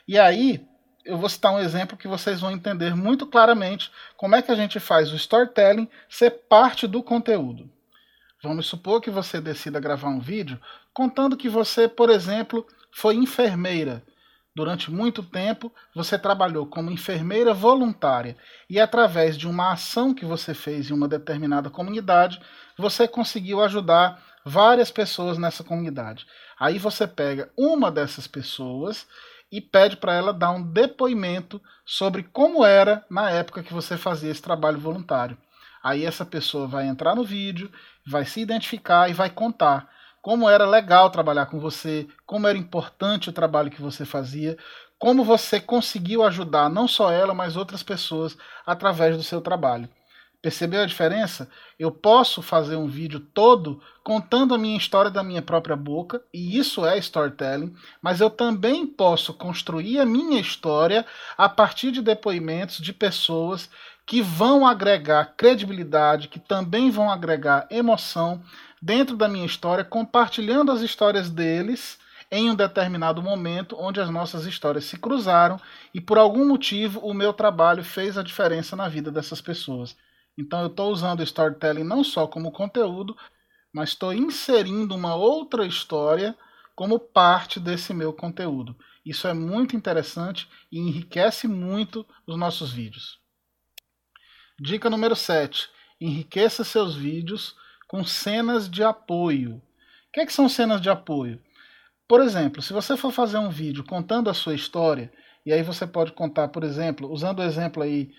E 0.07 0.17
aí, 0.17 0.65
eu 1.05 1.17
vou 1.17 1.29
citar 1.29 1.53
um 1.53 1.59
exemplo 1.59 1.97
que 1.97 2.07
vocês 2.07 2.41
vão 2.41 2.51
entender 2.51 2.95
muito 2.95 3.27
claramente 3.27 3.91
como 4.17 4.35
é 4.35 4.41
que 4.41 4.51
a 4.51 4.55
gente 4.55 4.79
faz 4.79 5.11
o 5.11 5.15
storytelling 5.15 5.87
ser 6.09 6.31
parte 6.49 6.87
do 6.87 7.03
conteúdo. 7.03 7.69
Vamos 8.43 8.65
supor 8.65 9.01
que 9.01 9.11
você 9.11 9.39
decida 9.39 9.79
gravar 9.79 10.09
um 10.09 10.19
vídeo 10.19 10.59
contando 10.93 11.37
que 11.37 11.47
você, 11.47 11.87
por 11.87 12.09
exemplo, 12.09 12.65
foi 12.91 13.15
enfermeira. 13.15 14.03
Durante 14.55 14.91
muito 14.91 15.21
tempo, 15.23 15.71
você 15.95 16.17
trabalhou 16.17 16.65
como 16.65 16.91
enfermeira 16.91 17.53
voluntária 17.53 18.35
e, 18.69 18.79
através 18.79 19.37
de 19.37 19.47
uma 19.47 19.71
ação 19.71 20.13
que 20.13 20.25
você 20.25 20.53
fez 20.53 20.89
em 20.89 20.93
uma 20.93 21.07
determinada 21.07 21.69
comunidade, 21.69 22.41
você 22.77 23.07
conseguiu 23.07 23.61
ajudar 23.61 24.21
várias 24.43 24.91
pessoas 24.91 25.37
nessa 25.37 25.63
comunidade. 25.63 26.25
Aí 26.59 26.79
você 26.79 27.07
pega 27.07 27.49
uma 27.55 27.91
dessas 27.91 28.27
pessoas 28.27 29.07
e 29.51 29.61
pede 29.61 29.97
para 29.97 30.15
ela 30.15 30.33
dar 30.33 30.51
um 30.51 30.63
depoimento 30.63 31.61
sobre 31.85 32.23
como 32.23 32.65
era 32.65 33.05
na 33.09 33.29
época 33.29 33.63
que 33.63 33.73
você 33.73 33.97
fazia 33.97 34.31
esse 34.31 34.41
trabalho 34.41 34.79
voluntário. 34.79 35.37
Aí 35.83 36.05
essa 36.05 36.25
pessoa 36.25 36.67
vai 36.67 36.87
entrar 36.87 37.15
no 37.15 37.23
vídeo, 37.23 37.71
vai 38.05 38.25
se 38.25 38.41
identificar 38.41 39.09
e 39.09 39.13
vai 39.13 39.29
contar 39.29 39.89
como 40.21 40.47
era 40.47 40.69
legal 40.69 41.09
trabalhar 41.09 41.47
com 41.47 41.59
você, 41.59 42.07
como 42.25 42.47
era 42.47 42.57
importante 42.57 43.29
o 43.29 43.33
trabalho 43.33 43.71
que 43.71 43.81
você 43.81 44.05
fazia, 44.05 44.57
como 44.99 45.23
você 45.23 45.59
conseguiu 45.59 46.23
ajudar 46.23 46.69
não 46.69 46.87
só 46.87 47.11
ela, 47.11 47.33
mas 47.33 47.57
outras 47.57 47.81
pessoas 47.81 48.37
através 48.65 49.17
do 49.17 49.23
seu 49.23 49.41
trabalho. 49.41 49.89
Percebeu 50.41 50.81
a 50.81 50.87
diferença? 50.87 51.47
Eu 51.77 51.91
posso 51.91 52.41
fazer 52.41 52.75
um 52.75 52.87
vídeo 52.87 53.19
todo 53.19 53.79
contando 54.03 54.55
a 54.55 54.57
minha 54.57 54.77
história 54.77 55.11
da 55.11 55.23
minha 55.23 55.41
própria 55.41 55.75
boca, 55.75 56.23
e 56.33 56.57
isso 56.57 56.83
é 56.83 56.97
storytelling, 56.97 57.75
mas 58.01 58.21
eu 58.21 58.29
também 58.29 58.87
posso 58.87 59.35
construir 59.35 59.99
a 59.99 60.05
minha 60.05 60.39
história 60.39 61.05
a 61.37 61.47
partir 61.47 61.91
de 61.91 62.01
depoimentos 62.01 62.77
de 62.77 62.91
pessoas 62.91 63.69
que 64.11 64.21
vão 64.21 64.67
agregar 64.67 65.35
credibilidade, 65.37 66.27
que 66.27 66.37
também 66.37 66.91
vão 66.91 67.09
agregar 67.09 67.65
emoção 67.71 68.43
dentro 68.81 69.15
da 69.15 69.25
minha 69.25 69.45
história, 69.45 69.85
compartilhando 69.85 70.69
as 70.69 70.81
histórias 70.81 71.29
deles 71.29 71.97
em 72.29 72.51
um 72.51 72.53
determinado 72.53 73.23
momento 73.23 73.73
onde 73.79 74.01
as 74.01 74.09
nossas 74.09 74.45
histórias 74.45 74.83
se 74.83 74.97
cruzaram 74.97 75.57
e 75.93 76.01
por 76.01 76.17
algum 76.17 76.45
motivo 76.45 76.99
o 76.99 77.13
meu 77.13 77.31
trabalho 77.31 77.85
fez 77.85 78.17
a 78.17 78.21
diferença 78.21 78.75
na 78.75 78.89
vida 78.89 79.09
dessas 79.09 79.39
pessoas. 79.39 79.95
Então 80.37 80.59
eu 80.59 80.67
estou 80.67 80.91
usando 80.91 81.21
o 81.21 81.23
storytelling 81.23 81.85
não 81.85 82.03
só 82.03 82.27
como 82.27 82.51
conteúdo, 82.51 83.15
mas 83.73 83.91
estou 83.91 84.11
inserindo 84.11 84.93
uma 84.93 85.15
outra 85.15 85.65
história 85.65 86.35
como 86.75 86.99
parte 86.99 87.61
desse 87.61 87.93
meu 87.93 88.11
conteúdo. 88.11 88.75
Isso 89.05 89.25
é 89.25 89.33
muito 89.33 89.73
interessante 89.73 90.49
e 90.69 90.79
enriquece 90.79 91.47
muito 91.47 92.05
os 92.27 92.37
nossos 92.37 92.73
vídeos. 92.73 93.20
Dica 94.63 94.91
número 94.91 95.15
7. 95.15 95.71
Enriqueça 95.99 96.63
seus 96.63 96.95
vídeos 96.95 97.55
com 97.87 98.03
cenas 98.03 98.69
de 98.69 98.83
apoio. 98.83 99.55
O 99.55 100.11
que, 100.13 100.19
é 100.19 100.25
que 100.25 100.31
são 100.31 100.47
cenas 100.47 100.79
de 100.79 100.87
apoio? 100.87 101.41
Por 102.07 102.21
exemplo, 102.21 102.61
se 102.61 102.71
você 102.71 102.95
for 102.95 103.11
fazer 103.11 103.39
um 103.39 103.49
vídeo 103.49 103.83
contando 103.83 104.29
a 104.29 104.35
sua 104.35 104.53
história, 104.53 105.11
e 105.43 105.51
aí 105.51 105.63
você 105.63 105.87
pode 105.87 106.11
contar, 106.11 106.49
por 106.49 106.63
exemplo, 106.63 107.11
usando 107.11 107.39
o 107.39 107.43
exemplo 107.43 107.81
aí 107.81 108.11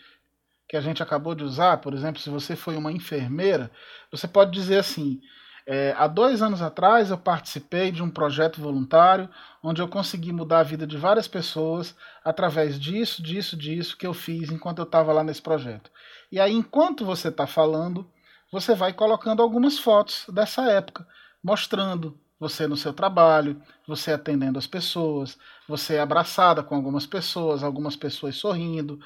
que 0.68 0.76
a 0.76 0.80
gente 0.80 1.00
acabou 1.00 1.36
de 1.36 1.44
usar, 1.44 1.76
por 1.76 1.94
exemplo, 1.94 2.20
se 2.20 2.28
você 2.28 2.56
foi 2.56 2.74
uma 2.74 2.90
enfermeira, 2.90 3.70
você 4.10 4.26
pode 4.26 4.50
dizer 4.50 4.78
assim: 4.78 5.20
é, 5.64 5.94
há 5.96 6.08
dois 6.08 6.42
anos 6.42 6.60
atrás 6.60 7.10
eu 7.10 7.18
participei 7.18 7.92
de 7.92 8.02
um 8.02 8.10
projeto 8.10 8.60
voluntário 8.60 9.28
onde 9.62 9.80
eu 9.80 9.86
consegui 9.86 10.32
mudar 10.32 10.58
a 10.58 10.64
vida 10.64 10.88
de 10.88 10.96
várias 10.96 11.28
pessoas 11.28 11.94
através 12.24 12.80
disso, 12.80 13.22
disso, 13.22 13.56
disso 13.56 13.96
que 13.96 14.06
eu 14.06 14.12
fiz 14.12 14.50
enquanto 14.50 14.78
eu 14.78 14.84
estava 14.84 15.12
lá 15.12 15.22
nesse 15.22 15.40
projeto. 15.40 15.88
E 16.32 16.40
aí, 16.40 16.54
enquanto 16.54 17.04
você 17.04 17.28
está 17.28 17.46
falando, 17.46 18.10
você 18.50 18.74
vai 18.74 18.94
colocando 18.94 19.42
algumas 19.42 19.78
fotos 19.78 20.24
dessa 20.30 20.62
época, 20.62 21.06
mostrando 21.44 22.18
você 22.40 22.66
no 22.66 22.74
seu 22.74 22.94
trabalho, 22.94 23.62
você 23.86 24.12
atendendo 24.12 24.58
as 24.58 24.66
pessoas, 24.66 25.38
você 25.68 25.98
abraçada 25.98 26.62
com 26.62 26.74
algumas 26.74 27.04
pessoas, 27.04 27.62
algumas 27.62 27.96
pessoas 27.96 28.34
sorrindo. 28.36 28.98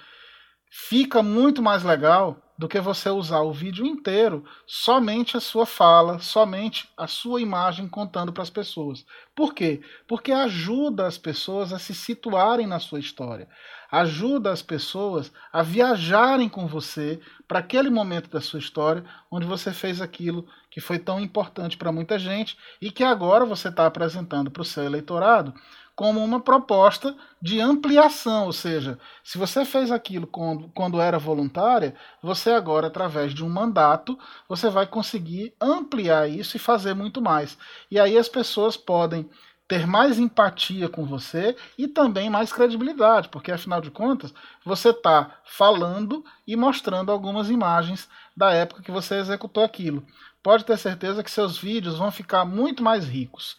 Fica 0.70 1.22
muito 1.22 1.62
mais 1.62 1.82
legal 1.82 2.42
do 2.58 2.68
que 2.68 2.80
você 2.80 3.10
usar 3.10 3.40
o 3.40 3.52
vídeo 3.52 3.84
inteiro 3.84 4.44
somente 4.66 5.36
a 5.36 5.40
sua 5.40 5.66
fala, 5.66 6.18
somente 6.18 6.88
a 6.96 7.06
sua 7.06 7.40
imagem 7.40 7.86
contando 7.86 8.32
para 8.32 8.42
as 8.42 8.50
pessoas. 8.50 9.04
Por 9.34 9.54
quê? 9.54 9.82
Porque 10.08 10.32
ajuda 10.32 11.06
as 11.06 11.18
pessoas 11.18 11.72
a 11.72 11.78
se 11.78 11.94
situarem 11.94 12.66
na 12.66 12.78
sua 12.78 12.98
história. 12.98 13.48
Ajuda 13.90 14.50
as 14.50 14.62
pessoas 14.62 15.30
a 15.52 15.62
viajarem 15.62 16.48
com 16.48 16.66
você 16.66 17.20
para 17.46 17.58
aquele 17.58 17.90
momento 17.90 18.30
da 18.30 18.40
sua 18.40 18.58
história 18.58 19.04
onde 19.30 19.46
você 19.46 19.72
fez 19.72 20.00
aquilo 20.00 20.46
que 20.70 20.80
foi 20.80 20.98
tão 20.98 21.20
importante 21.20 21.76
para 21.76 21.92
muita 21.92 22.18
gente 22.18 22.56
e 22.80 22.90
que 22.90 23.04
agora 23.04 23.44
você 23.44 23.68
está 23.68 23.86
apresentando 23.86 24.50
para 24.50 24.62
o 24.62 24.64
seu 24.64 24.84
eleitorado 24.84 25.54
como 25.96 26.22
uma 26.22 26.38
proposta 26.38 27.16
de 27.40 27.58
ampliação, 27.58 28.44
ou 28.44 28.52
seja, 28.52 28.98
se 29.24 29.38
você 29.38 29.64
fez 29.64 29.90
aquilo 29.90 30.26
quando, 30.26 30.68
quando 30.68 31.00
era 31.00 31.18
voluntária, 31.18 31.94
você 32.22 32.50
agora, 32.50 32.88
através 32.88 33.32
de 33.32 33.42
um 33.42 33.48
mandato, 33.48 34.18
você 34.46 34.68
vai 34.68 34.86
conseguir 34.86 35.54
ampliar 35.58 36.28
isso 36.28 36.54
e 36.54 36.60
fazer 36.60 36.92
muito 36.92 37.22
mais. 37.22 37.56
E 37.90 37.98
aí 37.98 38.18
as 38.18 38.28
pessoas 38.28 38.76
podem 38.76 39.28
ter 39.66 39.86
mais 39.86 40.18
empatia 40.18 40.86
com 40.86 41.06
você 41.06 41.56
e 41.78 41.88
também 41.88 42.28
mais 42.28 42.52
credibilidade, 42.52 43.30
porque 43.30 43.50
afinal 43.50 43.80
de 43.80 43.90
contas 43.90 44.34
você 44.66 44.90
está 44.90 45.40
falando 45.44 46.22
e 46.46 46.54
mostrando 46.56 47.10
algumas 47.10 47.48
imagens 47.48 48.06
da 48.36 48.52
época 48.52 48.82
que 48.82 48.90
você 48.90 49.14
executou 49.14 49.64
aquilo. 49.64 50.06
Pode 50.42 50.62
ter 50.66 50.76
certeza 50.76 51.24
que 51.24 51.30
seus 51.30 51.56
vídeos 51.56 51.96
vão 51.96 52.12
ficar 52.12 52.44
muito 52.44 52.82
mais 52.82 53.08
ricos. 53.08 53.56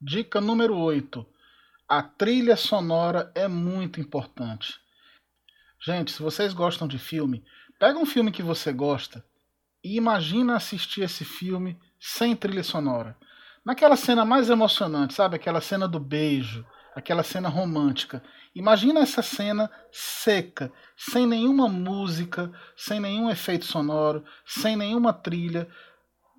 Dica 0.00 0.40
número 0.40 0.76
8 0.76 1.24
a 1.88 2.02
trilha 2.02 2.56
sonora 2.56 3.30
é 3.34 3.46
muito 3.46 4.00
importante. 4.00 4.74
Gente, 5.84 6.12
se 6.12 6.22
vocês 6.22 6.54
gostam 6.54 6.88
de 6.88 6.98
filme, 6.98 7.44
pega 7.78 7.98
um 7.98 8.06
filme 8.06 8.32
que 8.32 8.42
você 8.42 8.72
gosta 8.72 9.24
e 9.82 9.96
imagina 9.96 10.56
assistir 10.56 11.02
esse 11.02 11.24
filme 11.24 11.78
sem 12.00 12.34
trilha 12.34 12.64
sonora. 12.64 13.16
Naquela 13.64 13.96
cena 13.96 14.24
mais 14.24 14.48
emocionante, 14.48 15.12
sabe? 15.12 15.36
Aquela 15.36 15.60
cena 15.60 15.86
do 15.86 16.00
beijo, 16.00 16.66
aquela 16.94 17.22
cena 17.22 17.50
romântica. 17.50 18.22
Imagina 18.54 19.00
essa 19.00 19.20
cena 19.20 19.70
seca, 19.92 20.72
sem 20.96 21.26
nenhuma 21.26 21.68
música, 21.68 22.50
sem 22.74 22.98
nenhum 22.98 23.30
efeito 23.30 23.66
sonoro, 23.66 24.24
sem 24.46 24.74
nenhuma 24.74 25.12
trilha. 25.12 25.68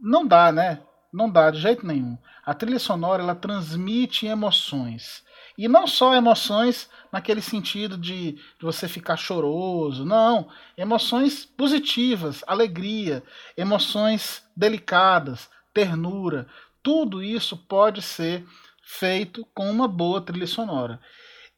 Não 0.01 0.25
dá, 0.25 0.51
né? 0.51 0.81
Não 1.13 1.29
dá 1.29 1.51
de 1.51 1.59
jeito 1.59 1.85
nenhum. 1.85 2.17
A 2.43 2.53
trilha 2.53 2.79
sonora 2.79 3.21
ela 3.21 3.35
transmite 3.35 4.25
emoções. 4.25 5.23
E 5.57 5.67
não 5.67 5.87
só 5.87 6.13
emoções 6.13 6.89
naquele 7.11 7.41
sentido 7.41 7.97
de, 7.97 8.33
de, 8.33 8.41
você 8.61 8.87
ficar 8.87 9.15
choroso, 9.15 10.03
não. 10.03 10.49
Emoções 10.77 11.45
positivas, 11.45 12.43
alegria, 12.45 13.23
emoções 13.55 14.43
delicadas, 14.55 15.49
ternura. 15.73 16.47
Tudo 16.83 17.23
isso 17.23 17.55
pode 17.55 18.01
ser 18.01 18.45
feito 18.83 19.47
com 19.53 19.69
uma 19.71 19.87
boa 19.87 20.21
trilha 20.21 20.47
sonora. 20.47 20.99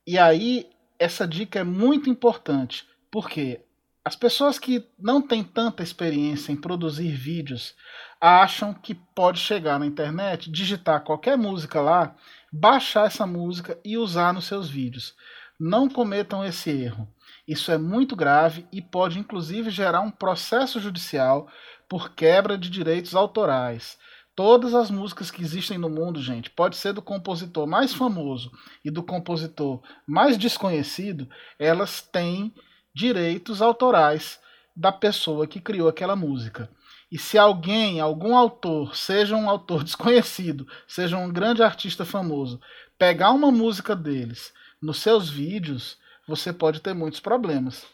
E 0.06 0.18
aí, 0.18 0.70
essa 1.00 1.28
dica 1.28 1.60
é 1.60 1.64
muito 1.64 2.10
importante, 2.10 2.88
porque 3.12 3.62
as 4.08 4.16
pessoas 4.16 4.58
que 4.58 4.88
não 4.98 5.22
têm 5.22 5.44
tanta 5.44 5.84
experiência 5.84 6.54
em 6.54 6.56
produzir 6.56 7.12
vídeos 7.12 7.76
acham 8.22 8.74
que 8.74 8.96
pode 8.96 9.38
chegar 9.38 9.78
na 9.78 9.86
internet, 9.86 10.50
digitar 10.50 11.04
qualquer 11.04 11.38
música 11.38 11.82
lá, 11.82 12.16
baixar 12.60 13.06
essa 13.06 13.26
música 13.26 13.80
e 13.86 13.98
usar 13.98 14.34
nos 14.34 14.46
seus 14.46 14.70
vídeos. 14.70 15.14
Não 15.60 15.88
cometam 15.88 16.44
esse 16.44 16.70
erro. 16.70 17.08
Isso 17.48 17.72
é 17.72 17.78
muito 17.78 18.16
grave 18.16 18.66
e 18.72 18.82
pode 18.82 19.20
inclusive 19.20 19.70
gerar 19.70 20.02
um 20.02 20.12
processo 20.12 20.80
judicial 20.80 21.48
por 21.88 22.14
quebra 22.14 22.58
de 22.58 22.70
direitos 22.70 23.16
autorais. 23.16 23.98
Todas 24.36 24.74
as 24.74 24.92
músicas 24.92 25.32
que 25.32 25.42
existem 25.42 25.78
no 25.78 25.90
mundo, 25.90 26.22
gente, 26.22 26.50
pode 26.50 26.78
ser 26.78 26.94
do 26.94 27.02
compositor 27.02 27.66
mais 27.66 27.94
famoso 27.94 28.52
e 28.84 28.92
do 28.92 29.02
compositor 29.02 29.82
mais 30.06 30.38
desconhecido, 30.38 31.28
elas 31.58 32.02
têm 32.02 32.54
direitos 32.94 33.62
autorais 33.62 34.40
da 34.76 34.92
pessoa 34.92 35.48
que 35.48 35.60
criou 35.60 35.88
aquela 35.88 36.16
música. 36.16 36.70
E 37.12 37.18
se 37.18 37.38
alguém, 37.38 38.00
algum 38.00 38.36
autor, 38.36 38.96
seja 38.96 39.36
um 39.36 39.50
autor 39.50 39.84
desconhecido, 39.86 40.68
seja 40.88 41.18
um 41.18 41.32
grande 41.32 41.64
artista 41.64 42.06
famoso, 42.06 42.60
pegar 42.98 43.32
uma 43.32 43.52
música 43.52 43.96
deles 43.96 44.54
nos 44.82 45.00
seus 45.00 45.30
vídeos, 45.30 45.98
você 46.28 46.52
pode 46.52 46.82
ter 46.82 46.94
muitos 46.94 47.20
problemas. 47.20 47.86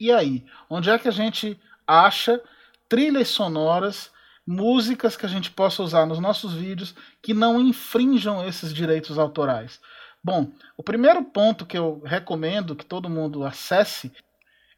E 0.00 0.10
aí, 0.10 0.44
onde 0.68 0.90
é 0.90 0.98
que 0.98 1.06
a 1.06 1.12
gente 1.12 1.60
acha 1.86 2.40
trilhas 2.88 3.28
sonoras, 3.28 4.10
músicas 4.46 5.16
que 5.16 5.26
a 5.26 5.28
gente 5.28 5.50
possa 5.50 5.82
usar 5.82 6.06
nos 6.06 6.18
nossos 6.18 6.54
vídeos 6.54 6.94
que 7.22 7.32
não 7.32 7.60
infringam 7.60 8.44
esses 8.44 8.72
direitos 8.72 9.18
autorais? 9.18 9.80
Bom, 10.24 10.50
o 10.76 10.82
primeiro 10.82 11.22
ponto 11.24 11.66
que 11.66 11.76
eu 11.76 12.00
recomendo 12.04 12.74
que 12.74 12.84
todo 12.84 13.10
mundo 13.10 13.44
acesse 13.44 14.12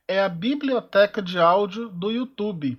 é 0.09 0.21
a 0.21 0.29
biblioteca 0.29 1.23
de 1.23 1.39
áudio 1.39 1.89
do 1.89 2.11
YouTube. 2.11 2.79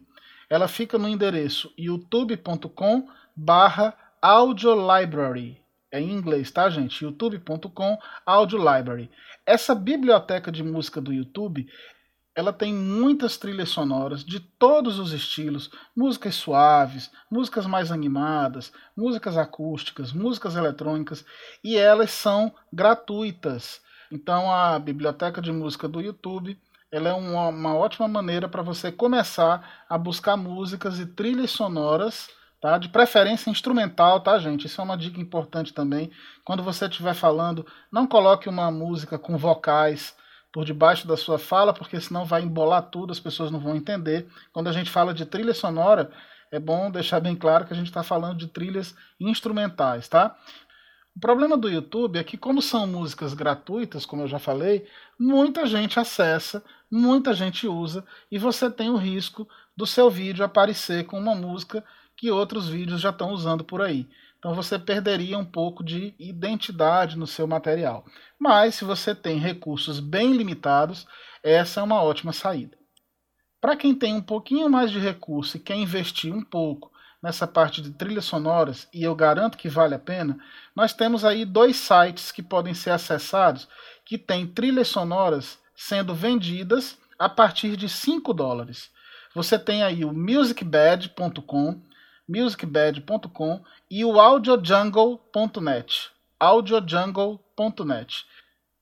Ela 0.56 0.70
fica 0.70 0.98
no 0.98 1.10
endereço 1.10 1.70
youtube.com 1.78 3.10
barra 3.36 3.94
audiolibrary. 4.22 5.62
É 5.92 6.00
em 6.00 6.10
inglês, 6.10 6.50
tá, 6.50 6.70
gente? 6.70 7.04
youtube.com 7.04 7.98
audiolibrary. 8.26 9.12
Essa 9.46 9.76
biblioteca 9.76 10.54
de 10.54 10.64
música 10.64 11.02
do 11.02 11.12
YouTube, 11.12 11.68
ela 12.34 12.54
tem 12.54 12.74
muitas 12.74 13.36
trilhas 13.36 13.68
sonoras 13.68 14.24
de 14.24 14.40
todos 14.40 14.98
os 14.98 15.12
estilos, 15.12 15.70
músicas 15.94 16.36
suaves, 16.36 17.12
músicas 17.30 17.66
mais 17.66 17.92
animadas, 17.92 18.72
músicas 18.96 19.38
acústicas, 19.38 20.14
músicas 20.14 20.56
eletrônicas, 20.56 21.26
e 21.66 21.76
elas 21.76 22.12
são 22.12 22.50
gratuitas. 22.72 23.82
Então 24.10 24.50
a 24.50 24.80
biblioteca 24.80 25.42
de 25.42 25.52
música 25.52 25.86
do 25.86 26.00
YouTube 26.00 26.58
ela 26.96 27.10
é 27.10 27.14
uma, 27.14 27.50
uma 27.50 27.76
ótima 27.76 28.08
maneira 28.08 28.48
para 28.48 28.62
você 28.62 28.90
começar 28.90 29.84
a 29.90 29.98
buscar 29.98 30.38
músicas 30.38 30.98
e 30.98 31.06
trilhas 31.06 31.52
sonoras, 31.52 32.30
tá? 32.62 32.78
De 32.78 32.88
preferência 32.88 33.50
instrumental, 33.50 34.22
tá, 34.22 34.40
gente? 34.40 34.68
Isso 34.68 34.80
é 34.80 34.84
uma 34.84 34.98
dica 34.98 35.20
importante 35.20 35.74
também. 35.74 36.10
Quando 36.46 36.64
você 36.64 36.86
estiver 36.86 37.14
falando, 37.14 37.66
não 37.92 38.08
coloque 38.08 38.48
uma 38.48 38.72
música 38.72 39.20
com 39.20 39.38
vocais 39.38 40.16
por 40.54 40.64
debaixo 40.64 41.06
da 41.06 41.18
sua 41.18 41.38
fala, 41.38 41.74
porque 41.74 42.00
senão 42.00 42.24
vai 42.24 42.44
embolar 42.44 42.84
tudo, 42.84 43.12
as 43.12 43.20
pessoas 43.20 43.52
não 43.52 43.60
vão 43.60 43.76
entender. 43.76 44.26
Quando 44.54 44.70
a 44.70 44.72
gente 44.72 44.90
fala 44.90 45.14
de 45.14 45.26
trilha 45.26 45.54
sonora, 45.54 46.10
é 46.50 46.60
bom 46.60 46.90
deixar 46.90 47.20
bem 47.20 47.36
claro 47.36 47.66
que 47.66 47.74
a 47.74 47.76
gente 47.76 47.88
está 47.88 48.04
falando 48.04 48.38
de 48.38 48.48
trilhas 48.48 48.96
instrumentais, 49.20 50.08
tá? 50.08 50.34
O 51.16 51.20
problema 51.20 51.58
do 51.58 51.70
YouTube 51.70 52.20
é 52.20 52.24
que, 52.26 52.38
como 52.38 52.62
são 52.62 52.86
músicas 52.86 53.34
gratuitas, 53.34 54.06
como 54.06 54.24
eu 54.24 54.28
já 54.28 54.38
falei, 54.38 54.86
muita 55.18 55.66
gente 55.66 55.98
acessa, 55.98 56.62
muita 56.92 57.34
gente 57.34 57.66
usa, 57.68 58.06
e 58.30 58.38
você 58.38 58.70
tem 58.70 58.90
o 58.90 58.98
risco 58.98 59.48
do 59.78 59.88
seu 59.88 60.10
vídeo 60.10 60.44
aparecer 60.44 61.06
com 61.06 61.18
uma 61.18 61.34
música 61.34 61.86
que 62.18 62.30
outros 62.30 62.68
vídeos 62.68 63.00
já 63.00 63.12
estão 63.12 63.32
usando 63.32 63.64
por 63.64 63.82
aí. 63.82 64.06
Então 64.38 64.54
você 64.54 64.78
perderia 64.78 65.38
um 65.38 65.46
pouco 65.46 65.86
de 65.86 66.14
identidade 66.20 67.18
no 67.18 67.26
seu 67.26 67.48
material. 67.48 68.06
Mas 68.38 68.76
se 68.76 68.84
você 68.84 69.16
tem 69.16 69.40
recursos 69.40 70.02
bem 70.02 70.34
limitados, 70.34 71.08
essa 71.42 71.80
é 71.80 71.84
uma 71.84 72.04
ótima 72.04 72.34
saída. 72.34 72.78
Para 73.62 73.78
quem 73.78 73.96
tem 73.96 74.14
um 74.14 74.22
pouquinho 74.22 74.70
mais 74.70 74.92
de 74.92 75.00
recurso 75.00 75.56
e 75.56 75.62
quer 75.62 75.76
investir 75.76 76.34
um 76.34 76.44
pouco 76.44 76.92
nessa 77.26 77.48
parte 77.48 77.82
de 77.82 77.90
trilhas 77.90 78.26
sonoras, 78.26 78.88
e 78.94 79.02
eu 79.02 79.16
garanto 79.16 79.58
que 79.58 79.68
vale 79.68 79.96
a 79.96 80.00
pena, 80.00 80.38
nós 80.76 80.94
temos 80.94 81.26
aí 81.26 81.44
dois 81.44 81.76
sites 81.76 82.32
que 82.32 82.44
podem 82.44 82.76
ser 82.76 82.92
acessados 82.92 83.68
que 84.06 84.16
têm 84.16 84.46
trilhas 84.46 84.90
sonoras 84.90 85.58
sendo 85.76 86.14
vendidas 86.14 86.96
a 87.18 87.28
partir 87.28 87.76
de 87.76 87.90
5 87.90 88.32
dólares. 88.32 88.92
Você 89.34 89.58
tem 89.58 89.82
aí 89.82 90.06
o 90.06 90.14
musicbed.com 90.14 91.82
musicbed.com 92.30 93.64
e 93.90 94.06
o 94.06 94.20
audiojungle.net. 94.20 96.12
audiojungle.net. 96.40 98.26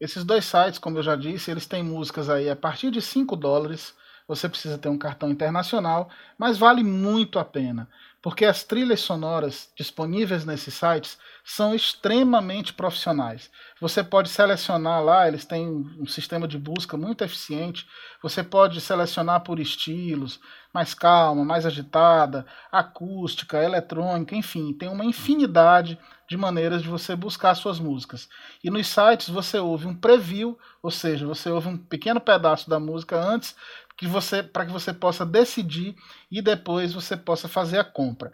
Esses 0.01 0.25
dois 0.25 0.43
sites, 0.43 0.79
como 0.79 0.97
eu 0.97 1.03
já 1.03 1.15
disse, 1.15 1.49
eles 1.49 1.65
têm 1.65 1.81
músicas 1.81 2.29
aí 2.29 2.49
a 2.49 2.57
partir 2.57 2.91
de 2.91 3.01
5 3.01 3.37
dólares. 3.37 3.95
Você 4.27 4.47
precisa 4.47 4.77
ter 4.77 4.89
um 4.89 4.97
cartão 4.97 5.29
internacional, 5.29 6.09
mas 6.37 6.57
vale 6.57 6.83
muito 6.83 7.39
a 7.39 7.45
pena 7.45 7.87
porque 8.23 8.45
as 8.45 8.63
trilhas 8.63 9.01
sonoras 9.01 9.69
disponíveis 9.75 10.45
nesses 10.45 10.73
sites 10.75 11.17
são 11.43 11.75
extremamente 11.75 12.73
profissionais. 12.73 13.51
Você 13.81 14.01
pode 14.01 14.29
selecionar 14.29 15.03
lá, 15.03 15.27
eles 15.27 15.43
têm 15.43 15.67
um 15.67 16.05
sistema 16.05 16.47
de 16.47 16.57
busca 16.57 16.95
muito 16.95 17.21
eficiente. 17.21 17.85
Você 18.21 18.41
pode 18.41 18.79
selecionar 18.79 19.41
por 19.41 19.59
estilos, 19.59 20.39
mais 20.73 20.93
calma, 20.93 21.43
mais 21.43 21.65
agitada, 21.65 22.45
acústica, 22.71 23.61
eletrônica, 23.61 24.33
enfim, 24.33 24.71
tem 24.71 24.87
uma 24.87 25.03
infinidade 25.03 25.99
de 26.29 26.37
maneiras 26.37 26.81
de 26.81 26.87
você 26.87 27.17
buscar 27.17 27.53
suas 27.55 27.77
músicas. 27.77 28.29
E 28.63 28.69
nos 28.69 28.87
sites 28.87 29.27
você 29.27 29.59
ouve 29.59 29.85
um 29.85 29.95
preview, 29.95 30.57
ou 30.81 30.89
seja, 30.89 31.27
você 31.27 31.49
ouve 31.49 31.67
um 31.67 31.77
pequeno 31.77 32.21
pedaço 32.21 32.69
da 32.69 32.79
música 32.79 33.19
antes 33.19 33.53
que 33.97 34.07
você 34.07 34.43
para 34.43 34.65
que 34.65 34.71
você 34.71 34.93
possa 34.93 35.25
decidir 35.25 35.95
e 36.31 36.41
depois 36.41 36.93
você 36.93 37.15
possa 37.15 37.47
fazer 37.47 37.79
a 37.79 37.83
compra. 37.83 38.31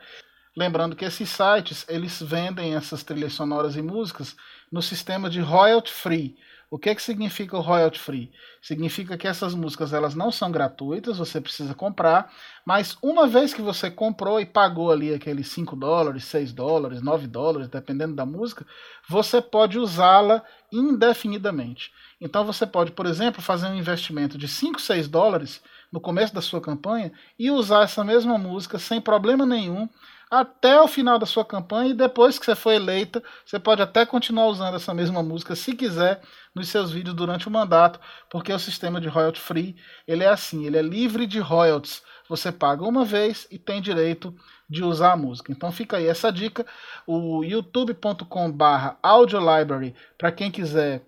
Lembrando 0.55 0.95
que 0.95 1.05
esses 1.05 1.29
sites 1.29 1.85
eles 1.87 2.21
vendem 2.21 2.75
essas 2.75 3.03
trilhas 3.03 3.33
sonoras 3.33 3.75
e 3.75 3.81
músicas 3.81 4.35
no 4.71 4.81
sistema 4.81 5.29
de 5.29 5.39
royalty 5.39 5.91
free. 5.91 6.37
O 6.71 6.77
que, 6.77 6.93
que 6.93 7.01
significa 7.01 7.57
o 7.57 7.61
royalty 7.61 7.97
free? 7.97 8.31
Significa 8.61 9.17
que 9.17 9.27
essas 9.27 9.55
músicas 9.55 9.91
elas 9.91 10.13
não 10.13 10.31
são 10.31 10.51
gratuitas, 10.51 11.17
você 11.17 11.41
precisa 11.41 11.73
comprar, 11.73 12.31
mas 12.63 12.95
uma 13.01 13.25
vez 13.27 13.55
que 13.55 13.61
você 13.61 13.89
comprou 13.89 14.39
e 14.39 14.45
pagou 14.45 14.91
ali 14.91 15.11
aqueles 15.11 15.47
5 15.47 15.75
dólares, 15.75 16.25
6 16.25 16.53
dólares, 16.53 17.01
9 17.01 17.25
dólares, 17.25 17.67
dependendo 17.67 18.13
da 18.13 18.23
música, 18.23 18.67
você 19.07 19.41
pode 19.41 19.79
usá-la 19.79 20.43
indefinidamente. 20.71 21.91
Então 22.21 22.45
você 22.45 22.67
pode, 22.67 22.91
por 22.91 23.07
exemplo, 23.07 23.41
fazer 23.41 23.65
um 23.65 23.75
investimento 23.75 24.37
de 24.37 24.47
5, 24.47 24.79
6 24.79 25.07
dólares 25.07 25.63
no 25.91 25.99
começo 25.99 26.35
da 26.35 26.41
sua 26.41 26.61
campanha 26.61 27.11
e 27.39 27.49
usar 27.49 27.83
essa 27.83 28.03
mesma 28.03 28.37
música 28.37 28.77
sem 28.77 29.01
problema 29.01 29.43
nenhum 29.43 29.89
até 30.29 30.79
o 30.79 30.87
final 30.87 31.17
da 31.17 31.25
sua 31.25 31.43
campanha 31.43 31.89
e 31.89 31.95
depois 31.95 32.37
que 32.37 32.45
você 32.45 32.55
for 32.55 32.71
eleita, 32.71 33.23
você 33.45 33.57
pode 33.57 33.81
até 33.81 34.05
continuar 34.05 34.45
usando 34.47 34.75
essa 34.75 34.93
mesma 34.93 35.23
música 35.23 35.55
se 35.55 35.75
quiser 35.75 36.21
nos 36.53 36.69
seus 36.69 36.91
vídeos 36.91 37.15
durante 37.15 37.47
o 37.47 37.51
mandato, 37.51 37.99
porque 38.29 38.53
o 38.53 38.59
sistema 38.59 39.01
de 39.01 39.07
royalty 39.07 39.39
free, 39.39 39.75
ele 40.07 40.23
é 40.23 40.29
assim, 40.29 40.65
ele 40.65 40.77
é 40.77 40.81
livre 40.81 41.25
de 41.25 41.39
royalties. 41.39 42.03
Você 42.27 42.51
paga 42.51 42.83
uma 42.83 43.03
vez 43.03 43.47
e 43.49 43.57
tem 43.57 43.81
direito 43.81 44.35
de 44.69 44.83
usar 44.83 45.13
a 45.13 45.17
música. 45.17 45.51
Então 45.51 45.71
fica 45.71 45.97
aí 45.97 46.05
essa 46.05 46.31
dica, 46.31 46.63
o 47.07 47.43
youtube.com/audiolibrary 47.43 49.95
para 50.17 50.31
quem 50.31 50.51
quiser 50.51 51.03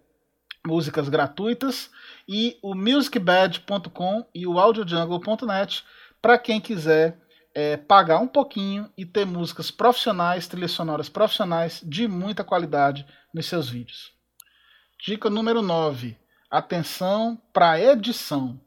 músicas 0.65 1.09
gratuitas, 1.09 1.91
e 2.27 2.57
o 2.61 2.75
musicbed.com 2.75 4.25
e 4.33 4.47
o 4.47 4.59
audiojungle.net 4.59 5.83
para 6.21 6.37
quem 6.37 6.61
quiser 6.61 7.17
é, 7.53 7.77
pagar 7.77 8.19
um 8.19 8.27
pouquinho 8.27 8.91
e 8.97 9.05
ter 9.05 9.25
músicas 9.25 9.71
profissionais, 9.71 10.47
trilhas 10.47 10.71
sonoras 10.71 11.09
profissionais 11.09 11.81
de 11.83 12.07
muita 12.07 12.43
qualidade 12.43 13.05
nos 13.33 13.45
seus 13.45 13.69
vídeos. 13.69 14.11
Dica 15.03 15.29
número 15.29 15.61
9. 15.61 16.17
Atenção 16.49 17.41
para 17.53 17.79
edição. 17.79 18.59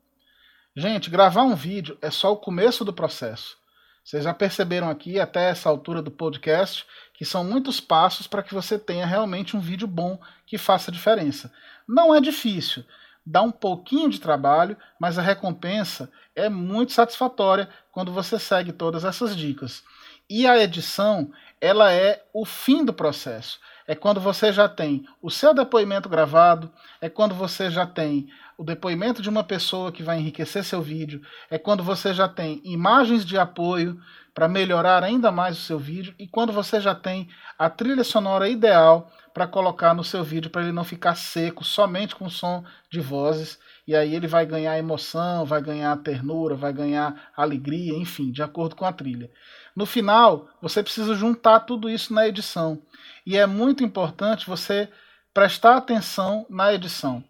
Gente, 0.77 1.09
gravar 1.09 1.42
um 1.42 1.55
vídeo 1.55 1.97
é 2.03 2.11
só 2.11 2.33
o 2.33 2.37
começo 2.37 2.85
do 2.85 2.92
processo. 2.92 3.57
Vocês 4.05 4.25
já 4.25 4.35
perceberam 4.35 4.90
aqui, 4.90 5.18
até 5.18 5.49
essa 5.49 5.68
altura 5.68 6.03
do 6.03 6.11
podcast, 6.11 6.85
que 7.14 7.25
são 7.25 7.42
muitos 7.42 7.81
passos 7.81 8.27
para 8.27 8.42
que 8.42 8.53
você 8.53 8.79
tenha 8.79 9.07
realmente 9.07 9.57
um 9.57 9.61
vídeo 9.61 9.87
bom 9.87 10.20
que 10.47 10.59
faça 10.59 10.92
diferença. 10.92 11.51
Não 11.88 12.14
é 12.14 12.20
difícil, 12.20 12.85
dá 13.25 13.43
um 13.43 13.51
pouquinho 13.51 14.11
de 14.11 14.21
trabalho, 14.21 14.77
mas 14.99 15.19
a 15.19 15.23
recompensa 15.23 16.11
é 16.35 16.49
muito 16.49 16.93
satisfatória 16.93 17.69
quando 17.91 18.13
você 18.13 18.39
segue 18.39 18.73
todas 18.73 19.05
essas 19.05 19.37
dicas. 19.37 19.83
E 20.29 20.47
a 20.47 20.59
edição, 20.59 21.31
ela 21.61 21.93
é 21.93 22.25
o 22.33 22.45
fim 22.45 22.85
do 22.85 22.93
processo. 22.93 23.61
É 23.87 23.95
quando 23.95 24.21
você 24.21 24.53
já 24.53 24.69
tem 24.69 25.07
o 25.21 25.31
seu 25.31 25.53
depoimento 25.53 26.09
gravado, 26.09 26.73
é 27.01 27.09
quando 27.09 27.35
você 27.35 27.71
já 27.71 27.87
tem 27.87 28.29
o 28.57 28.64
depoimento 28.64 29.21
de 29.21 29.29
uma 29.29 29.45
pessoa 29.45 29.93
que 29.93 30.03
vai 30.03 30.19
enriquecer 30.19 30.64
seu 30.64 30.81
vídeo, 30.81 31.21
é 31.51 31.59
quando 31.59 31.83
você 31.83 32.12
já 32.12 32.29
tem 32.29 32.61
imagens 32.64 33.25
de 33.25 33.38
apoio 33.38 33.99
para 34.35 34.49
melhorar 34.49 35.03
ainda 35.03 35.31
mais 35.31 35.59
o 35.59 35.62
seu 35.62 35.79
vídeo 35.79 36.14
e 36.19 36.27
quando 36.27 36.53
você 36.53 36.81
já 36.81 36.95
tem 36.95 37.29
a 37.59 37.71
trilha 37.71 38.03
sonora 38.03 38.49
ideal 38.49 39.11
para 39.33 39.47
colocar 39.47 39.95
no 39.95 40.03
seu 40.03 40.25
vídeo 40.25 40.51
para 40.51 40.62
ele 40.62 40.73
não 40.73 40.85
ficar 40.85 41.14
seco 41.14 41.64
somente 41.64 42.14
com 42.17 42.29
som 42.29 42.64
de 42.90 43.01
vozes 43.01 43.59
e 43.87 43.95
aí 43.95 44.14
ele 44.14 44.27
vai 44.27 44.47
ganhar 44.47 44.79
emoção, 44.79 45.45
vai 45.45 45.61
ganhar 45.61 45.97
ternura, 45.99 46.55
vai 46.55 46.73
ganhar 46.73 47.31
alegria, 47.37 47.97
enfim, 47.97 48.33
de 48.33 48.43
acordo 48.43 48.75
com 48.75 48.85
a 48.85 48.93
trilha. 48.93 49.31
No 49.77 49.85
final, 49.85 50.49
você 50.61 50.83
precisa 50.83 51.14
juntar 51.14 51.61
tudo 51.61 51.90
isso 51.90 52.14
na 52.14 52.27
edição. 52.27 52.81
E 53.27 53.37
é 53.37 53.47
muito 53.47 53.85
importante 53.85 54.47
você 54.47 54.88
prestar 55.35 55.77
atenção 55.77 56.47
na 56.49 56.73
edição. 56.73 57.23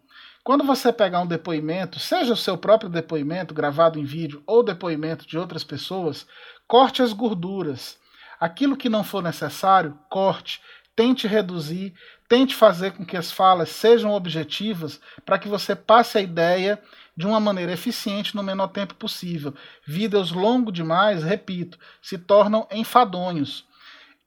Quando 0.45 0.63
você 0.63 0.93
pegar 0.93 1.21
um 1.21 1.25
depoimento, 1.25 1.99
seja 1.99 2.33
o 2.33 2.37
seu 2.37 2.55
próprio 2.55 2.87
depoimento 2.87 3.51
gravado 3.51 3.97
em 3.97 4.03
vídeo 4.03 4.43
ou 4.45 4.61
depoimento 4.61 5.25
de 5.25 5.39
outras 5.39 5.63
pessoas, 5.63 6.27
corte 6.67 7.01
as 7.01 7.13
gorduras. 7.13 7.97
Aquilo 8.39 8.77
que 8.77 8.87
não 8.87 9.03
for 9.03 9.23
necessário, 9.23 9.97
corte, 10.07 10.61
tente 10.95 11.25
reduzir, 11.25 11.95
tente 12.29 12.53
fazer 12.53 12.91
com 12.91 13.03
que 13.03 13.17
as 13.17 13.31
falas 13.31 13.69
sejam 13.69 14.11
objetivas 14.11 15.01
para 15.25 15.39
que 15.39 15.49
você 15.49 15.75
passe 15.75 16.19
a 16.19 16.21
ideia 16.21 16.79
de 17.17 17.25
uma 17.25 17.39
maneira 17.39 17.73
eficiente 17.73 18.35
no 18.35 18.43
menor 18.43 18.67
tempo 18.67 18.93
possível. 18.93 19.51
Vídeos 19.83 20.31
longos 20.31 20.75
demais, 20.75 21.23
repito, 21.23 21.79
se 21.99 22.19
tornam 22.19 22.67
enfadonhos. 22.71 23.65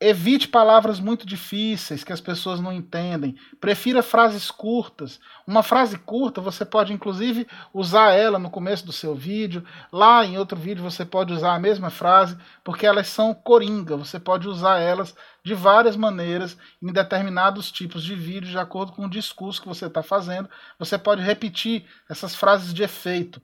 Evite 0.01 0.47
palavras 0.47 1.01
muito 1.01 1.27
difíceis 1.27 2.05
que 2.05 2.13
as 2.13 2.21
pessoas 2.21 2.61
não 2.61 2.73
entendem. 2.73 3.37
Prefira 3.61 4.01
frases 4.01 4.49
curtas. 4.49 5.19
Uma 5.45 5.61
frase 5.61 5.99
curta 5.99 6.41
você 6.41 6.65
pode 6.65 6.93
inclusive 6.93 7.49
usar 7.75 8.13
ela 8.13 8.39
no 8.39 8.49
começo 8.49 8.87
do 8.87 8.93
seu 8.93 9.13
vídeo. 9.13 9.65
Lá 9.93 10.25
em 10.25 10.39
outro 10.39 10.57
vídeo 10.57 10.85
você 10.85 11.05
pode 11.05 11.33
usar 11.33 11.53
a 11.53 11.59
mesma 11.59 11.91
frase, 11.91 12.39
porque 12.63 12.87
elas 12.87 13.09
são 13.09 13.35
coringa. 13.35 13.97
Você 13.97 14.21
pode 14.21 14.47
usar 14.47 14.79
elas 14.79 15.17
de 15.43 15.53
várias 15.53 15.97
maneiras 15.97 16.57
em 16.81 16.93
determinados 16.93 17.73
tipos 17.73 18.05
de 18.05 18.15
vídeo, 18.15 18.51
de 18.51 18.59
acordo 18.59 18.93
com 18.93 19.07
o 19.07 19.11
discurso 19.11 19.61
que 19.61 19.67
você 19.67 19.87
está 19.87 20.01
fazendo. 20.01 20.49
Você 20.79 20.97
pode 20.97 21.23
repetir 21.23 21.85
essas 22.09 22.37
frases 22.37 22.73
de 22.73 22.85
efeito. 22.85 23.43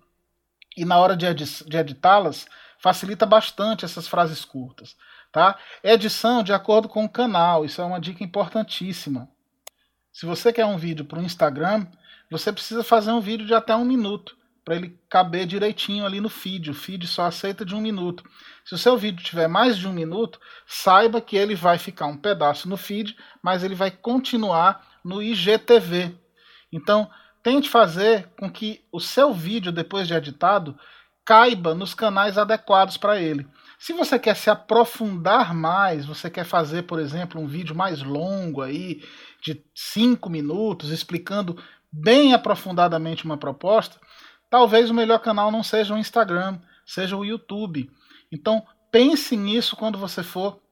E 0.77 0.85
na 0.85 0.99
hora 0.99 1.17
de 1.17 1.27
editá-las, 1.77 2.47
facilita 2.79 3.27
bastante 3.27 3.85
essas 3.85 4.07
frases 4.07 4.45
curtas. 4.45 4.95
Tá? 5.35 5.59
Edição 5.83 6.45
de 6.45 6.53
acordo 6.53 6.89
com 6.89 7.05
o 7.05 7.09
canal, 7.09 7.65
isso 7.65 7.83
é 7.83 7.85
uma 7.85 8.01
dica 8.01 8.23
importantíssima. 8.23 9.29
Se 10.13 10.25
você 10.25 10.53
quer 10.53 10.65
um 10.65 10.77
vídeo 10.77 11.05
para 11.05 11.19
o 11.19 11.25
Instagram, 11.25 11.89
você 12.31 12.53
precisa 12.53 12.85
fazer 12.85 13.11
um 13.11 13.21
vídeo 13.21 13.45
de 13.45 13.53
até 13.53 13.75
um 13.75 13.85
minuto, 13.85 14.37
para 14.65 14.77
ele 14.77 14.97
caber 15.09 15.45
direitinho 15.45 16.07
ali 16.07 16.21
no 16.21 16.29
feed. 16.29 16.71
O 16.71 16.75
feed 16.75 17.09
só 17.09 17.25
aceita 17.25 17.65
de 17.65 17.75
um 17.75 17.81
minuto. 17.81 18.23
Se 18.65 18.77
o 18.77 18.79
seu 18.79 18.97
vídeo 18.97 19.25
tiver 19.25 19.49
mais 19.49 19.77
de 19.77 19.89
um 19.89 19.93
minuto, 19.93 20.39
saiba 20.69 21.21
que 21.21 21.37
ele 21.37 21.57
vai 21.57 21.79
ficar 21.79 22.07
um 22.07 22.17
pedaço 22.17 22.69
no 22.69 22.77
feed, 22.77 23.17
mas 23.43 23.65
ele 23.65 23.75
vai 23.75 23.91
continuar 23.91 24.87
no 25.05 25.21
IGTV. 25.21 26.17
Então, 26.71 27.11
tente 27.43 27.69
fazer 27.69 28.29
com 28.39 28.49
que 28.49 28.85
o 28.93 29.01
seu 29.01 29.35
vídeo, 29.35 29.73
depois 29.73 30.07
de 30.07 30.15
editado, 30.15 30.79
caiba 31.25 31.75
nos 31.75 31.93
canais 31.93 32.39
adequados 32.39 32.97
para 32.97 33.21
ele. 33.21 33.45
Se 33.85 33.93
você 33.93 34.19
quer 34.19 34.35
se 34.35 34.49
aprofundar 34.49 35.53
mais, 35.53 36.07
você 36.07 36.31
quer 36.31 36.47
fazer, 36.47 36.85
por 36.85 36.99
exemplo, 36.99 37.39
um 37.39 37.47
vídeo 37.47 37.77
mais 37.77 38.03
longo 38.03 38.63
aí, 38.63 39.03
de 39.43 39.63
5 39.75 40.31
minutos, 40.31 40.89
explicando 40.89 41.63
bem 41.93 42.33
aprofundadamente 42.33 43.27
uma 43.27 43.37
proposta, 43.37 44.01
talvez 44.49 44.89
o 44.89 44.95
melhor 44.95 45.19
canal 45.19 45.53
não 45.53 45.63
seja 45.63 45.93
o 45.93 45.99
Instagram, 45.99 46.59
seja 46.87 47.15
o 47.15 47.27
YouTube. 47.27 47.91
Então, 48.33 48.67
pense 48.91 49.37
nisso 49.37 49.77
quando 49.77 49.99
você 49.99 50.23
for 50.23 50.63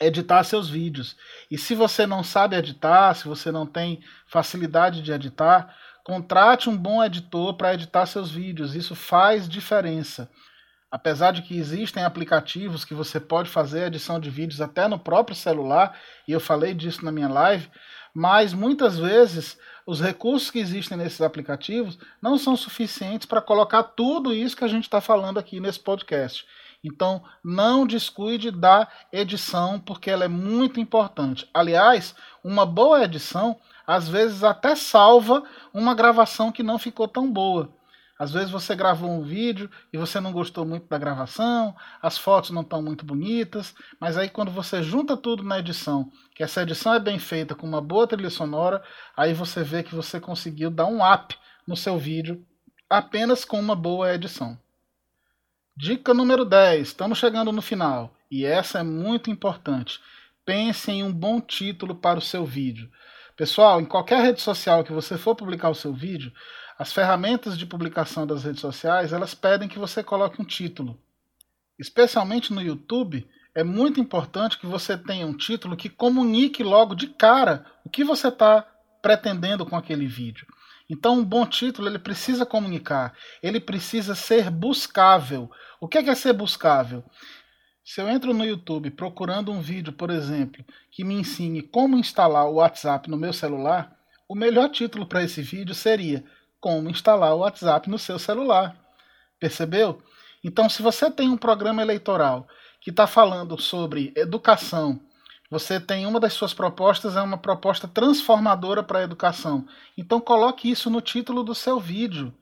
editar 0.00 0.42
seus 0.42 0.66
vídeos. 0.66 1.14
E 1.50 1.58
se 1.58 1.74
você 1.74 2.06
não 2.06 2.24
sabe 2.24 2.56
editar, 2.56 3.12
se 3.12 3.28
você 3.28 3.52
não 3.52 3.66
tem 3.66 4.02
facilidade 4.26 5.02
de 5.02 5.12
editar, 5.12 5.76
contrate 6.02 6.70
um 6.70 6.76
bom 6.76 7.04
editor 7.04 7.52
para 7.52 7.74
editar 7.74 8.06
seus 8.06 8.30
vídeos. 8.30 8.74
Isso 8.74 8.94
faz 8.94 9.46
diferença. 9.46 10.30
Apesar 10.96 11.30
de 11.30 11.42
que 11.42 11.58
existem 11.58 12.04
aplicativos 12.04 12.82
que 12.82 12.94
você 12.94 13.20
pode 13.20 13.50
fazer 13.50 13.86
edição 13.86 14.18
de 14.18 14.30
vídeos 14.30 14.62
até 14.62 14.88
no 14.88 14.98
próprio 14.98 15.36
celular, 15.36 15.94
e 16.26 16.32
eu 16.32 16.40
falei 16.40 16.72
disso 16.72 17.04
na 17.04 17.12
minha 17.12 17.28
live, 17.28 17.68
mas 18.14 18.54
muitas 18.54 18.98
vezes 18.98 19.58
os 19.86 20.00
recursos 20.00 20.50
que 20.50 20.58
existem 20.58 20.96
nesses 20.96 21.20
aplicativos 21.20 21.98
não 22.22 22.38
são 22.38 22.56
suficientes 22.56 23.26
para 23.26 23.42
colocar 23.42 23.82
tudo 23.82 24.32
isso 24.32 24.56
que 24.56 24.64
a 24.64 24.68
gente 24.68 24.84
está 24.84 24.98
falando 24.98 25.36
aqui 25.36 25.60
nesse 25.60 25.80
podcast. 25.80 26.46
Então, 26.82 27.22
não 27.44 27.86
descuide 27.86 28.50
da 28.50 28.88
edição, 29.12 29.78
porque 29.78 30.10
ela 30.10 30.24
é 30.24 30.28
muito 30.28 30.80
importante. 30.80 31.46
Aliás, 31.52 32.14
uma 32.42 32.64
boa 32.64 33.04
edição 33.04 33.60
às 33.86 34.08
vezes 34.08 34.42
até 34.42 34.74
salva 34.74 35.42
uma 35.74 35.94
gravação 35.94 36.50
que 36.50 36.62
não 36.62 36.78
ficou 36.78 37.06
tão 37.06 37.30
boa. 37.30 37.70
Às 38.18 38.32
vezes 38.32 38.50
você 38.50 38.74
gravou 38.74 39.10
um 39.10 39.22
vídeo 39.22 39.70
e 39.92 39.98
você 39.98 40.20
não 40.20 40.32
gostou 40.32 40.64
muito 40.64 40.88
da 40.88 40.96
gravação, 40.96 41.76
as 42.00 42.16
fotos 42.16 42.50
não 42.50 42.62
estão 42.62 42.82
muito 42.82 43.04
bonitas, 43.04 43.74
mas 44.00 44.16
aí 44.16 44.28
quando 44.28 44.50
você 44.50 44.82
junta 44.82 45.16
tudo 45.16 45.42
na 45.42 45.58
edição, 45.58 46.10
que 46.34 46.42
essa 46.42 46.62
edição 46.62 46.94
é 46.94 46.98
bem 46.98 47.18
feita 47.18 47.54
com 47.54 47.66
uma 47.66 47.80
boa 47.80 48.06
trilha 48.06 48.30
sonora, 48.30 48.82
aí 49.14 49.34
você 49.34 49.62
vê 49.62 49.82
que 49.82 49.94
você 49.94 50.18
conseguiu 50.18 50.70
dar 50.70 50.86
um 50.86 51.04
up 51.04 51.36
no 51.66 51.76
seu 51.76 51.98
vídeo 51.98 52.42
apenas 52.88 53.44
com 53.44 53.60
uma 53.60 53.76
boa 53.76 54.14
edição. 54.14 54.58
Dica 55.76 56.14
número 56.14 56.46
10, 56.46 56.88
estamos 56.88 57.18
chegando 57.18 57.52
no 57.52 57.60
final, 57.60 58.16
e 58.30 58.46
essa 58.46 58.78
é 58.78 58.82
muito 58.82 59.30
importante. 59.30 60.00
Pense 60.42 60.90
em 60.90 61.02
um 61.02 61.12
bom 61.12 61.38
título 61.38 61.94
para 61.94 62.18
o 62.18 62.22
seu 62.22 62.46
vídeo. 62.46 62.90
Pessoal, 63.36 63.78
em 63.78 63.84
qualquer 63.84 64.22
rede 64.22 64.40
social 64.40 64.82
que 64.82 64.92
você 64.92 65.18
for 65.18 65.34
publicar 65.34 65.68
o 65.68 65.74
seu 65.74 65.92
vídeo, 65.92 66.32
as 66.78 66.92
ferramentas 66.92 67.56
de 67.56 67.64
publicação 67.64 68.26
das 68.26 68.44
redes 68.44 68.60
sociais, 68.60 69.12
elas 69.12 69.34
pedem 69.34 69.68
que 69.68 69.78
você 69.78 70.02
coloque 70.02 70.40
um 70.40 70.44
título. 70.44 71.00
Especialmente 71.78 72.52
no 72.52 72.60
YouTube, 72.60 73.26
é 73.54 73.64
muito 73.64 73.98
importante 73.98 74.58
que 74.58 74.66
você 74.66 74.98
tenha 74.98 75.26
um 75.26 75.36
título 75.36 75.76
que 75.76 75.88
comunique 75.88 76.62
logo 76.62 76.94
de 76.94 77.06
cara 77.06 77.64
o 77.84 77.88
que 77.88 78.04
você 78.04 78.28
está 78.28 78.66
pretendendo 79.00 79.64
com 79.64 79.76
aquele 79.76 80.06
vídeo. 80.06 80.46
Então, 80.88 81.18
um 81.18 81.24
bom 81.24 81.46
título 81.46 81.88
ele 81.88 81.98
precisa 81.98 82.44
comunicar, 82.44 83.14
ele 83.42 83.58
precisa 83.58 84.14
ser 84.14 84.50
buscável. 84.50 85.50
O 85.80 85.88
que 85.88 85.98
é, 85.98 86.02
que 86.02 86.10
é 86.10 86.14
ser 86.14 86.32
buscável? 86.32 87.02
Se 87.82 88.00
eu 88.00 88.08
entro 88.08 88.34
no 88.34 88.44
YouTube 88.44 88.90
procurando 88.90 89.50
um 89.50 89.60
vídeo, 89.60 89.92
por 89.92 90.10
exemplo, 90.10 90.64
que 90.90 91.04
me 91.04 91.14
ensine 91.14 91.62
como 91.62 91.96
instalar 91.96 92.46
o 92.46 92.54
WhatsApp 92.54 93.08
no 93.08 93.16
meu 93.16 93.32
celular, 93.32 93.96
o 94.28 94.34
melhor 94.34 94.68
título 94.68 95.06
para 95.06 95.22
esse 95.22 95.40
vídeo 95.40 95.74
seria 95.74 96.24
como 96.60 96.90
instalar 96.90 97.34
o 97.34 97.38
WhatsApp 97.38 97.88
no 97.88 97.98
seu 97.98 98.18
celular. 98.18 98.76
Percebeu? 99.38 100.02
Então, 100.42 100.68
se 100.68 100.82
você 100.82 101.10
tem 101.10 101.28
um 101.28 101.36
programa 101.36 101.82
eleitoral 101.82 102.46
que 102.80 102.90
está 102.90 103.06
falando 103.06 103.60
sobre 103.60 104.12
educação, 104.16 105.00
você 105.50 105.78
tem 105.78 106.06
uma 106.06 106.18
das 106.18 106.32
suas 106.32 106.52
propostas 106.52 107.16
é 107.16 107.22
uma 107.22 107.38
proposta 107.38 107.86
transformadora 107.86 108.82
para 108.82 109.00
a 109.00 109.02
educação. 109.02 109.66
Então, 109.96 110.20
coloque 110.20 110.70
isso 110.70 110.90
no 110.90 111.00
título 111.00 111.42
do 111.44 111.54
seu 111.54 111.78
vídeo. 111.78 112.34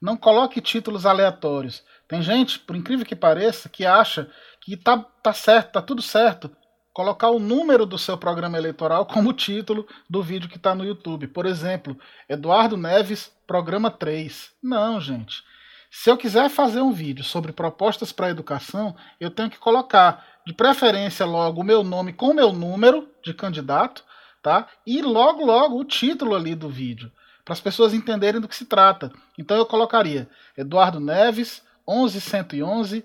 Não 0.00 0.16
coloque 0.16 0.60
títulos 0.60 1.06
aleatórios. 1.06 1.82
Tem 2.06 2.20
gente, 2.20 2.58
por 2.58 2.76
incrível 2.76 3.06
que 3.06 3.16
pareça, 3.16 3.68
que 3.68 3.86
acha 3.86 4.30
que 4.60 4.76
tá, 4.76 4.98
tá 5.22 5.32
certo, 5.32 5.72
tá 5.72 5.82
tudo 5.82 6.02
certo. 6.02 6.54
Colocar 6.94 7.28
o 7.28 7.40
número 7.40 7.84
do 7.84 7.98
seu 7.98 8.16
programa 8.16 8.56
eleitoral 8.56 9.04
como 9.04 9.32
título 9.32 9.86
do 10.08 10.22
vídeo 10.22 10.48
que 10.48 10.56
está 10.56 10.76
no 10.76 10.84
YouTube. 10.84 11.26
Por 11.26 11.44
exemplo, 11.44 11.98
Eduardo 12.28 12.76
Neves, 12.76 13.32
programa 13.48 13.90
3. 13.90 14.52
Não, 14.62 15.00
gente. 15.00 15.42
Se 15.90 16.08
eu 16.08 16.16
quiser 16.16 16.48
fazer 16.48 16.80
um 16.80 16.92
vídeo 16.92 17.24
sobre 17.24 17.52
propostas 17.52 18.12
para 18.12 18.28
a 18.28 18.30
educação, 18.30 18.96
eu 19.20 19.30
tenho 19.30 19.50
que 19.50 19.58
colocar, 19.58 20.24
de 20.46 20.52
preferência, 20.52 21.26
logo 21.26 21.60
o 21.60 21.64
meu 21.64 21.82
nome 21.82 22.12
com 22.12 22.30
o 22.30 22.34
meu 22.34 22.52
número 22.52 23.08
de 23.24 23.34
candidato, 23.34 24.04
tá? 24.40 24.68
E 24.86 25.02
logo, 25.02 25.44
logo 25.44 25.78
o 25.78 25.84
título 25.84 26.34
ali 26.34 26.54
do 26.54 26.68
vídeo, 26.68 27.10
para 27.44 27.54
as 27.54 27.60
pessoas 27.60 27.92
entenderem 27.92 28.40
do 28.40 28.48
que 28.48 28.56
se 28.56 28.66
trata. 28.66 29.12
Então 29.36 29.56
eu 29.56 29.66
colocaria 29.66 30.28
Eduardo 30.56 31.00
Neves, 31.00 31.62
11111, 31.86 33.04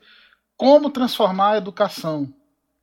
como 0.55 0.91
transformar 0.91 1.53
a 1.53 1.57
educação. 1.57 2.31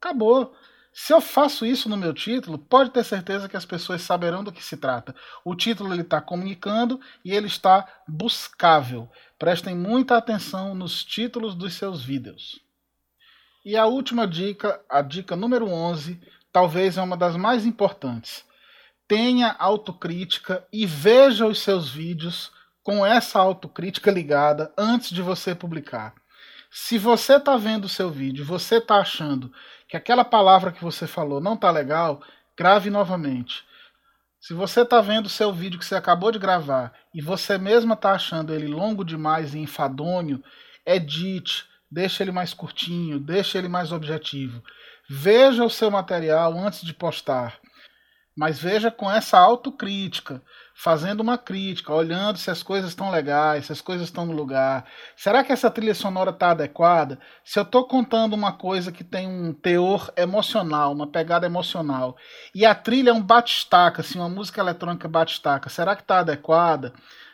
Acabou. 0.00 0.52
Se 0.98 1.12
eu 1.12 1.20
faço 1.20 1.66
isso 1.66 1.90
no 1.90 1.96
meu 1.96 2.14
título, 2.14 2.56
pode 2.56 2.88
ter 2.88 3.04
certeza 3.04 3.50
que 3.50 3.56
as 3.56 3.66
pessoas 3.66 4.00
saberão 4.00 4.42
do 4.42 4.50
que 4.50 4.64
se 4.64 4.78
trata. 4.78 5.14
O 5.44 5.54
título 5.54 5.92
ele 5.92 6.00
está 6.00 6.22
comunicando 6.22 6.98
e 7.22 7.34
ele 7.34 7.48
está 7.48 7.86
buscável. 8.08 9.06
Prestem 9.38 9.76
muita 9.76 10.16
atenção 10.16 10.74
nos 10.74 11.04
títulos 11.04 11.54
dos 11.54 11.74
seus 11.74 12.02
vídeos. 12.02 12.62
E 13.62 13.76
a 13.76 13.84
última 13.84 14.26
dica, 14.26 14.80
a 14.88 15.02
dica 15.02 15.36
número 15.36 15.68
11, 15.68 16.18
talvez 16.50 16.96
é 16.96 17.02
uma 17.02 17.16
das 17.16 17.36
mais 17.36 17.66
importantes. 17.66 18.42
Tenha 19.06 19.54
autocrítica 19.58 20.66
e 20.72 20.86
veja 20.86 21.46
os 21.46 21.60
seus 21.60 21.90
vídeos 21.90 22.50
com 22.82 23.04
essa 23.04 23.38
autocrítica 23.38 24.10
ligada 24.10 24.72
antes 24.78 25.10
de 25.10 25.20
você 25.20 25.54
publicar. 25.54 26.14
Se 26.78 26.98
você 26.98 27.36
está 27.36 27.56
vendo 27.56 27.86
o 27.86 27.88
seu 27.88 28.10
vídeo, 28.10 28.44
você 28.44 28.76
está 28.76 28.96
achando 28.96 29.50
que 29.88 29.96
aquela 29.96 30.22
palavra 30.22 30.70
que 30.70 30.84
você 30.84 31.06
falou 31.06 31.40
não 31.40 31.54
está 31.54 31.70
legal, 31.70 32.22
grave 32.54 32.90
novamente. 32.90 33.64
Se 34.38 34.52
você 34.52 34.82
está 34.82 35.00
vendo 35.00 35.24
o 35.24 35.30
seu 35.30 35.54
vídeo 35.54 35.78
que 35.78 35.86
você 35.86 35.94
acabou 35.94 36.30
de 36.30 36.38
gravar 36.38 36.92
e 37.14 37.22
você 37.22 37.56
mesma 37.56 37.94
está 37.94 38.12
achando 38.12 38.52
ele 38.52 38.66
longo 38.66 39.06
demais 39.06 39.54
e 39.54 39.58
enfadonho, 39.58 40.44
edite, 40.84 41.64
deixe 41.90 42.22
ele 42.22 42.30
mais 42.30 42.52
curtinho, 42.52 43.18
deixe 43.18 43.56
ele 43.56 43.68
mais 43.68 43.90
objetivo. 43.90 44.62
Veja 45.08 45.64
o 45.64 45.70
seu 45.70 45.90
material 45.90 46.58
antes 46.58 46.82
de 46.82 46.92
postar, 46.92 47.58
mas 48.36 48.60
veja 48.60 48.90
com 48.90 49.10
essa 49.10 49.38
autocrítica 49.38 50.42
fazendo 50.78 51.20
uma 51.20 51.38
crítica, 51.38 51.92
olhando 51.92 52.38
se 52.38 52.50
as 52.50 52.62
coisas 52.62 52.90
estão 52.90 53.10
legais, 53.10 53.64
se 53.64 53.72
as 53.72 53.80
coisas 53.80 54.08
estão 54.08 54.26
no 54.26 54.32
lugar. 54.34 54.84
Será 55.16 55.42
que 55.42 55.50
essa 55.50 55.70
trilha 55.70 55.94
sonora 55.94 56.30
está 56.30 56.50
adequada? 56.50 57.18
Se 57.42 57.58
eu 57.58 57.62
estou 57.62 57.84
contando 57.86 58.34
uma 58.34 58.52
coisa 58.52 58.92
que 58.92 59.02
tem 59.02 59.26
um 59.26 59.54
teor 59.54 60.12
emocional, 60.14 60.92
uma 60.92 61.06
pegada 61.06 61.46
emocional, 61.46 62.14
e 62.54 62.66
a 62.66 62.74
trilha 62.74 63.08
é 63.08 63.12
um 63.14 63.22
bate-estaca, 63.22 64.02
assim, 64.02 64.18
uma 64.18 64.28
música 64.28 64.60
eletrônica 64.60 65.08
bate-estaca, 65.08 65.70
será 65.70 65.96
que 65.96 66.02
está 66.02 66.18
adequada? 66.18 66.92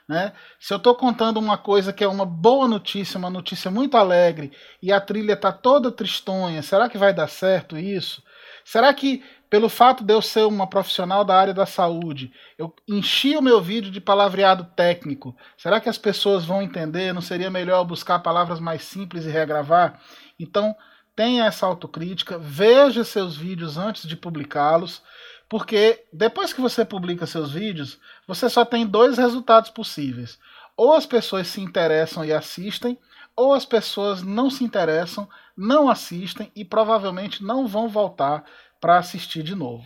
Né? 0.09 0.33
Se 0.61 0.73
eu 0.73 0.79
estou 0.79 0.95
contando 0.95 1.39
uma 1.39 1.59
coisa 1.59 1.93
que 1.93 2.05
é 2.05 2.09
uma 2.09 2.25
boa 2.25 2.69
notícia, 2.69 3.19
uma 3.19 3.31
notícia 3.31 3.73
muito 3.73 3.97
alegre, 3.97 4.53
e 4.81 4.93
a 4.93 5.01
trilha 5.01 5.33
está 5.33 5.51
toda 5.51 5.91
tristonha, 5.91 6.63
será 6.63 6.89
que 6.89 6.97
vai 6.97 7.13
dar 7.13 7.29
certo 7.29 7.77
isso? 7.77 8.23
Será 8.65 8.93
que 8.95 9.23
pelo 9.53 9.69
fato 9.69 10.03
de 10.03 10.15
eu 10.15 10.23
ser 10.23 10.47
uma 10.47 10.67
profissional 10.67 11.27
da 11.27 11.37
área 11.37 11.53
da 11.53 11.67
saúde, 11.67 12.33
eu 12.57 12.75
enchi 12.89 13.37
o 13.37 13.43
meu 13.43 13.61
vídeo 13.61 13.91
de 13.91 14.01
palavreado 14.01 14.65
técnico. 14.75 15.37
Será 15.59 15.79
que 15.79 15.91
as 15.91 15.99
pessoas 15.99 16.43
vão 16.43 16.63
entender? 16.63 17.13
Não 17.13 17.21
seria 17.21 17.51
melhor 17.51 17.85
buscar 17.85 18.21
palavras 18.21 18.59
mais 18.59 18.83
simples 18.83 19.27
e 19.27 19.29
regravar? 19.29 20.01
Então, 20.41 20.75
tenha 21.15 21.45
essa 21.45 21.67
autocrítica, 21.67 22.39
veja 22.39 23.05
seus 23.05 23.37
vídeos 23.37 23.77
antes 23.77 24.09
de 24.09 24.17
publicá-los, 24.17 25.03
porque 25.51 26.03
depois 26.11 26.55
que 26.55 26.61
você 26.63 26.83
publica 26.83 27.27
seus 27.27 27.53
vídeos, 27.53 28.01
você 28.27 28.49
só 28.49 28.65
tem 28.65 28.87
dois 28.87 29.19
resultados 29.19 29.69
possíveis. 29.69 30.39
Ou 30.75 30.95
as 30.95 31.05
pessoas 31.05 31.49
se 31.49 31.61
interessam 31.61 32.25
e 32.25 32.33
assistem, 32.33 32.99
ou 33.37 33.53
as 33.53 33.67
pessoas 33.67 34.23
não 34.23 34.49
se 34.49 34.65
interessam, 34.65 35.29
não 35.57 35.89
assistem 35.89 36.51
e 36.55 36.65
provavelmente 36.65 37.45
não 37.45 37.67
vão 37.67 37.89
voltar 37.89 38.45
para 38.81 38.99
assistir 38.99 39.43
de 39.43 39.55
novo. 39.55 39.85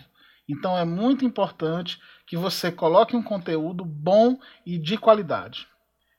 Então 0.49 0.77
é 0.77 0.85
muito 0.85 1.25
importante 1.25 2.01
que 2.27 2.37
você 2.37 2.71
coloque 2.71 3.17
um 3.17 3.23
conteúdo 3.23 3.85
bom 3.85 4.39
e 4.65 4.79
de 4.79 4.97
qualidade. 4.97 5.67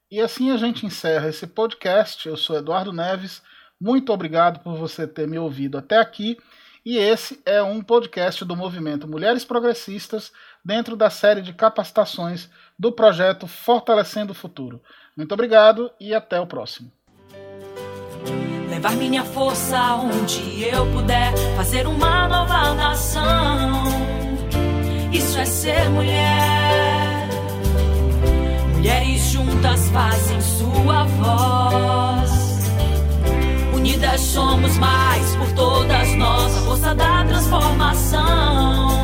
E 0.09 0.21
assim 0.21 0.51
a 0.51 0.57
gente 0.57 0.85
encerra 0.85 1.29
esse 1.29 1.45
podcast. 1.47 2.27
Eu 2.27 2.37
sou 2.37 2.57
Eduardo 2.57 2.93
Neves. 2.93 3.41
Muito 3.79 4.11
obrigado 4.13 4.59
por 4.59 4.75
você 4.75 5.05
ter 5.05 5.27
me 5.27 5.37
ouvido 5.37 5.77
até 5.77 5.97
aqui. 5.97 6.37
E 6.85 6.97
esse 6.97 7.41
é 7.45 7.61
um 7.61 7.83
podcast 7.83 8.45
do 8.45 8.55
movimento 8.55 9.09
Mulheres 9.09 9.43
Progressistas, 9.43 10.31
dentro 10.63 10.95
da 10.95 11.09
série 11.09 11.41
de 11.41 11.53
capacitações 11.53 12.49
do 12.79 12.93
projeto 12.93 13.45
Fortalecendo 13.45 14.31
o 14.31 14.35
Futuro. 14.35 14.81
Muito 15.15 15.33
obrigado 15.33 15.91
e 15.99 16.15
até 16.15 16.39
o 16.39 16.47
próximo 16.47 16.96
levar 18.77 18.95
minha 18.95 19.23
força 19.23 19.95
onde 19.95 20.63
eu 20.63 20.85
puder, 20.91 21.33
fazer 21.55 21.87
uma 21.87 22.27
nova 22.27 22.75
nação. 22.75 23.85
Isso 25.11 25.39
é 25.39 25.45
ser 25.45 25.89
mulher. 25.89 27.27
Mulheres 28.75 29.21
juntas 29.31 29.89
fazem 29.89 30.39
sua 30.41 31.05
voz. 31.05 32.69
Unidas 33.73 34.21
somos 34.21 34.77
mais 34.77 35.35
por 35.37 35.51
todas 35.53 36.13
nós, 36.13 36.57
a 36.57 36.61
força 36.61 36.93
da 36.93 37.25
transformação. 37.25 38.96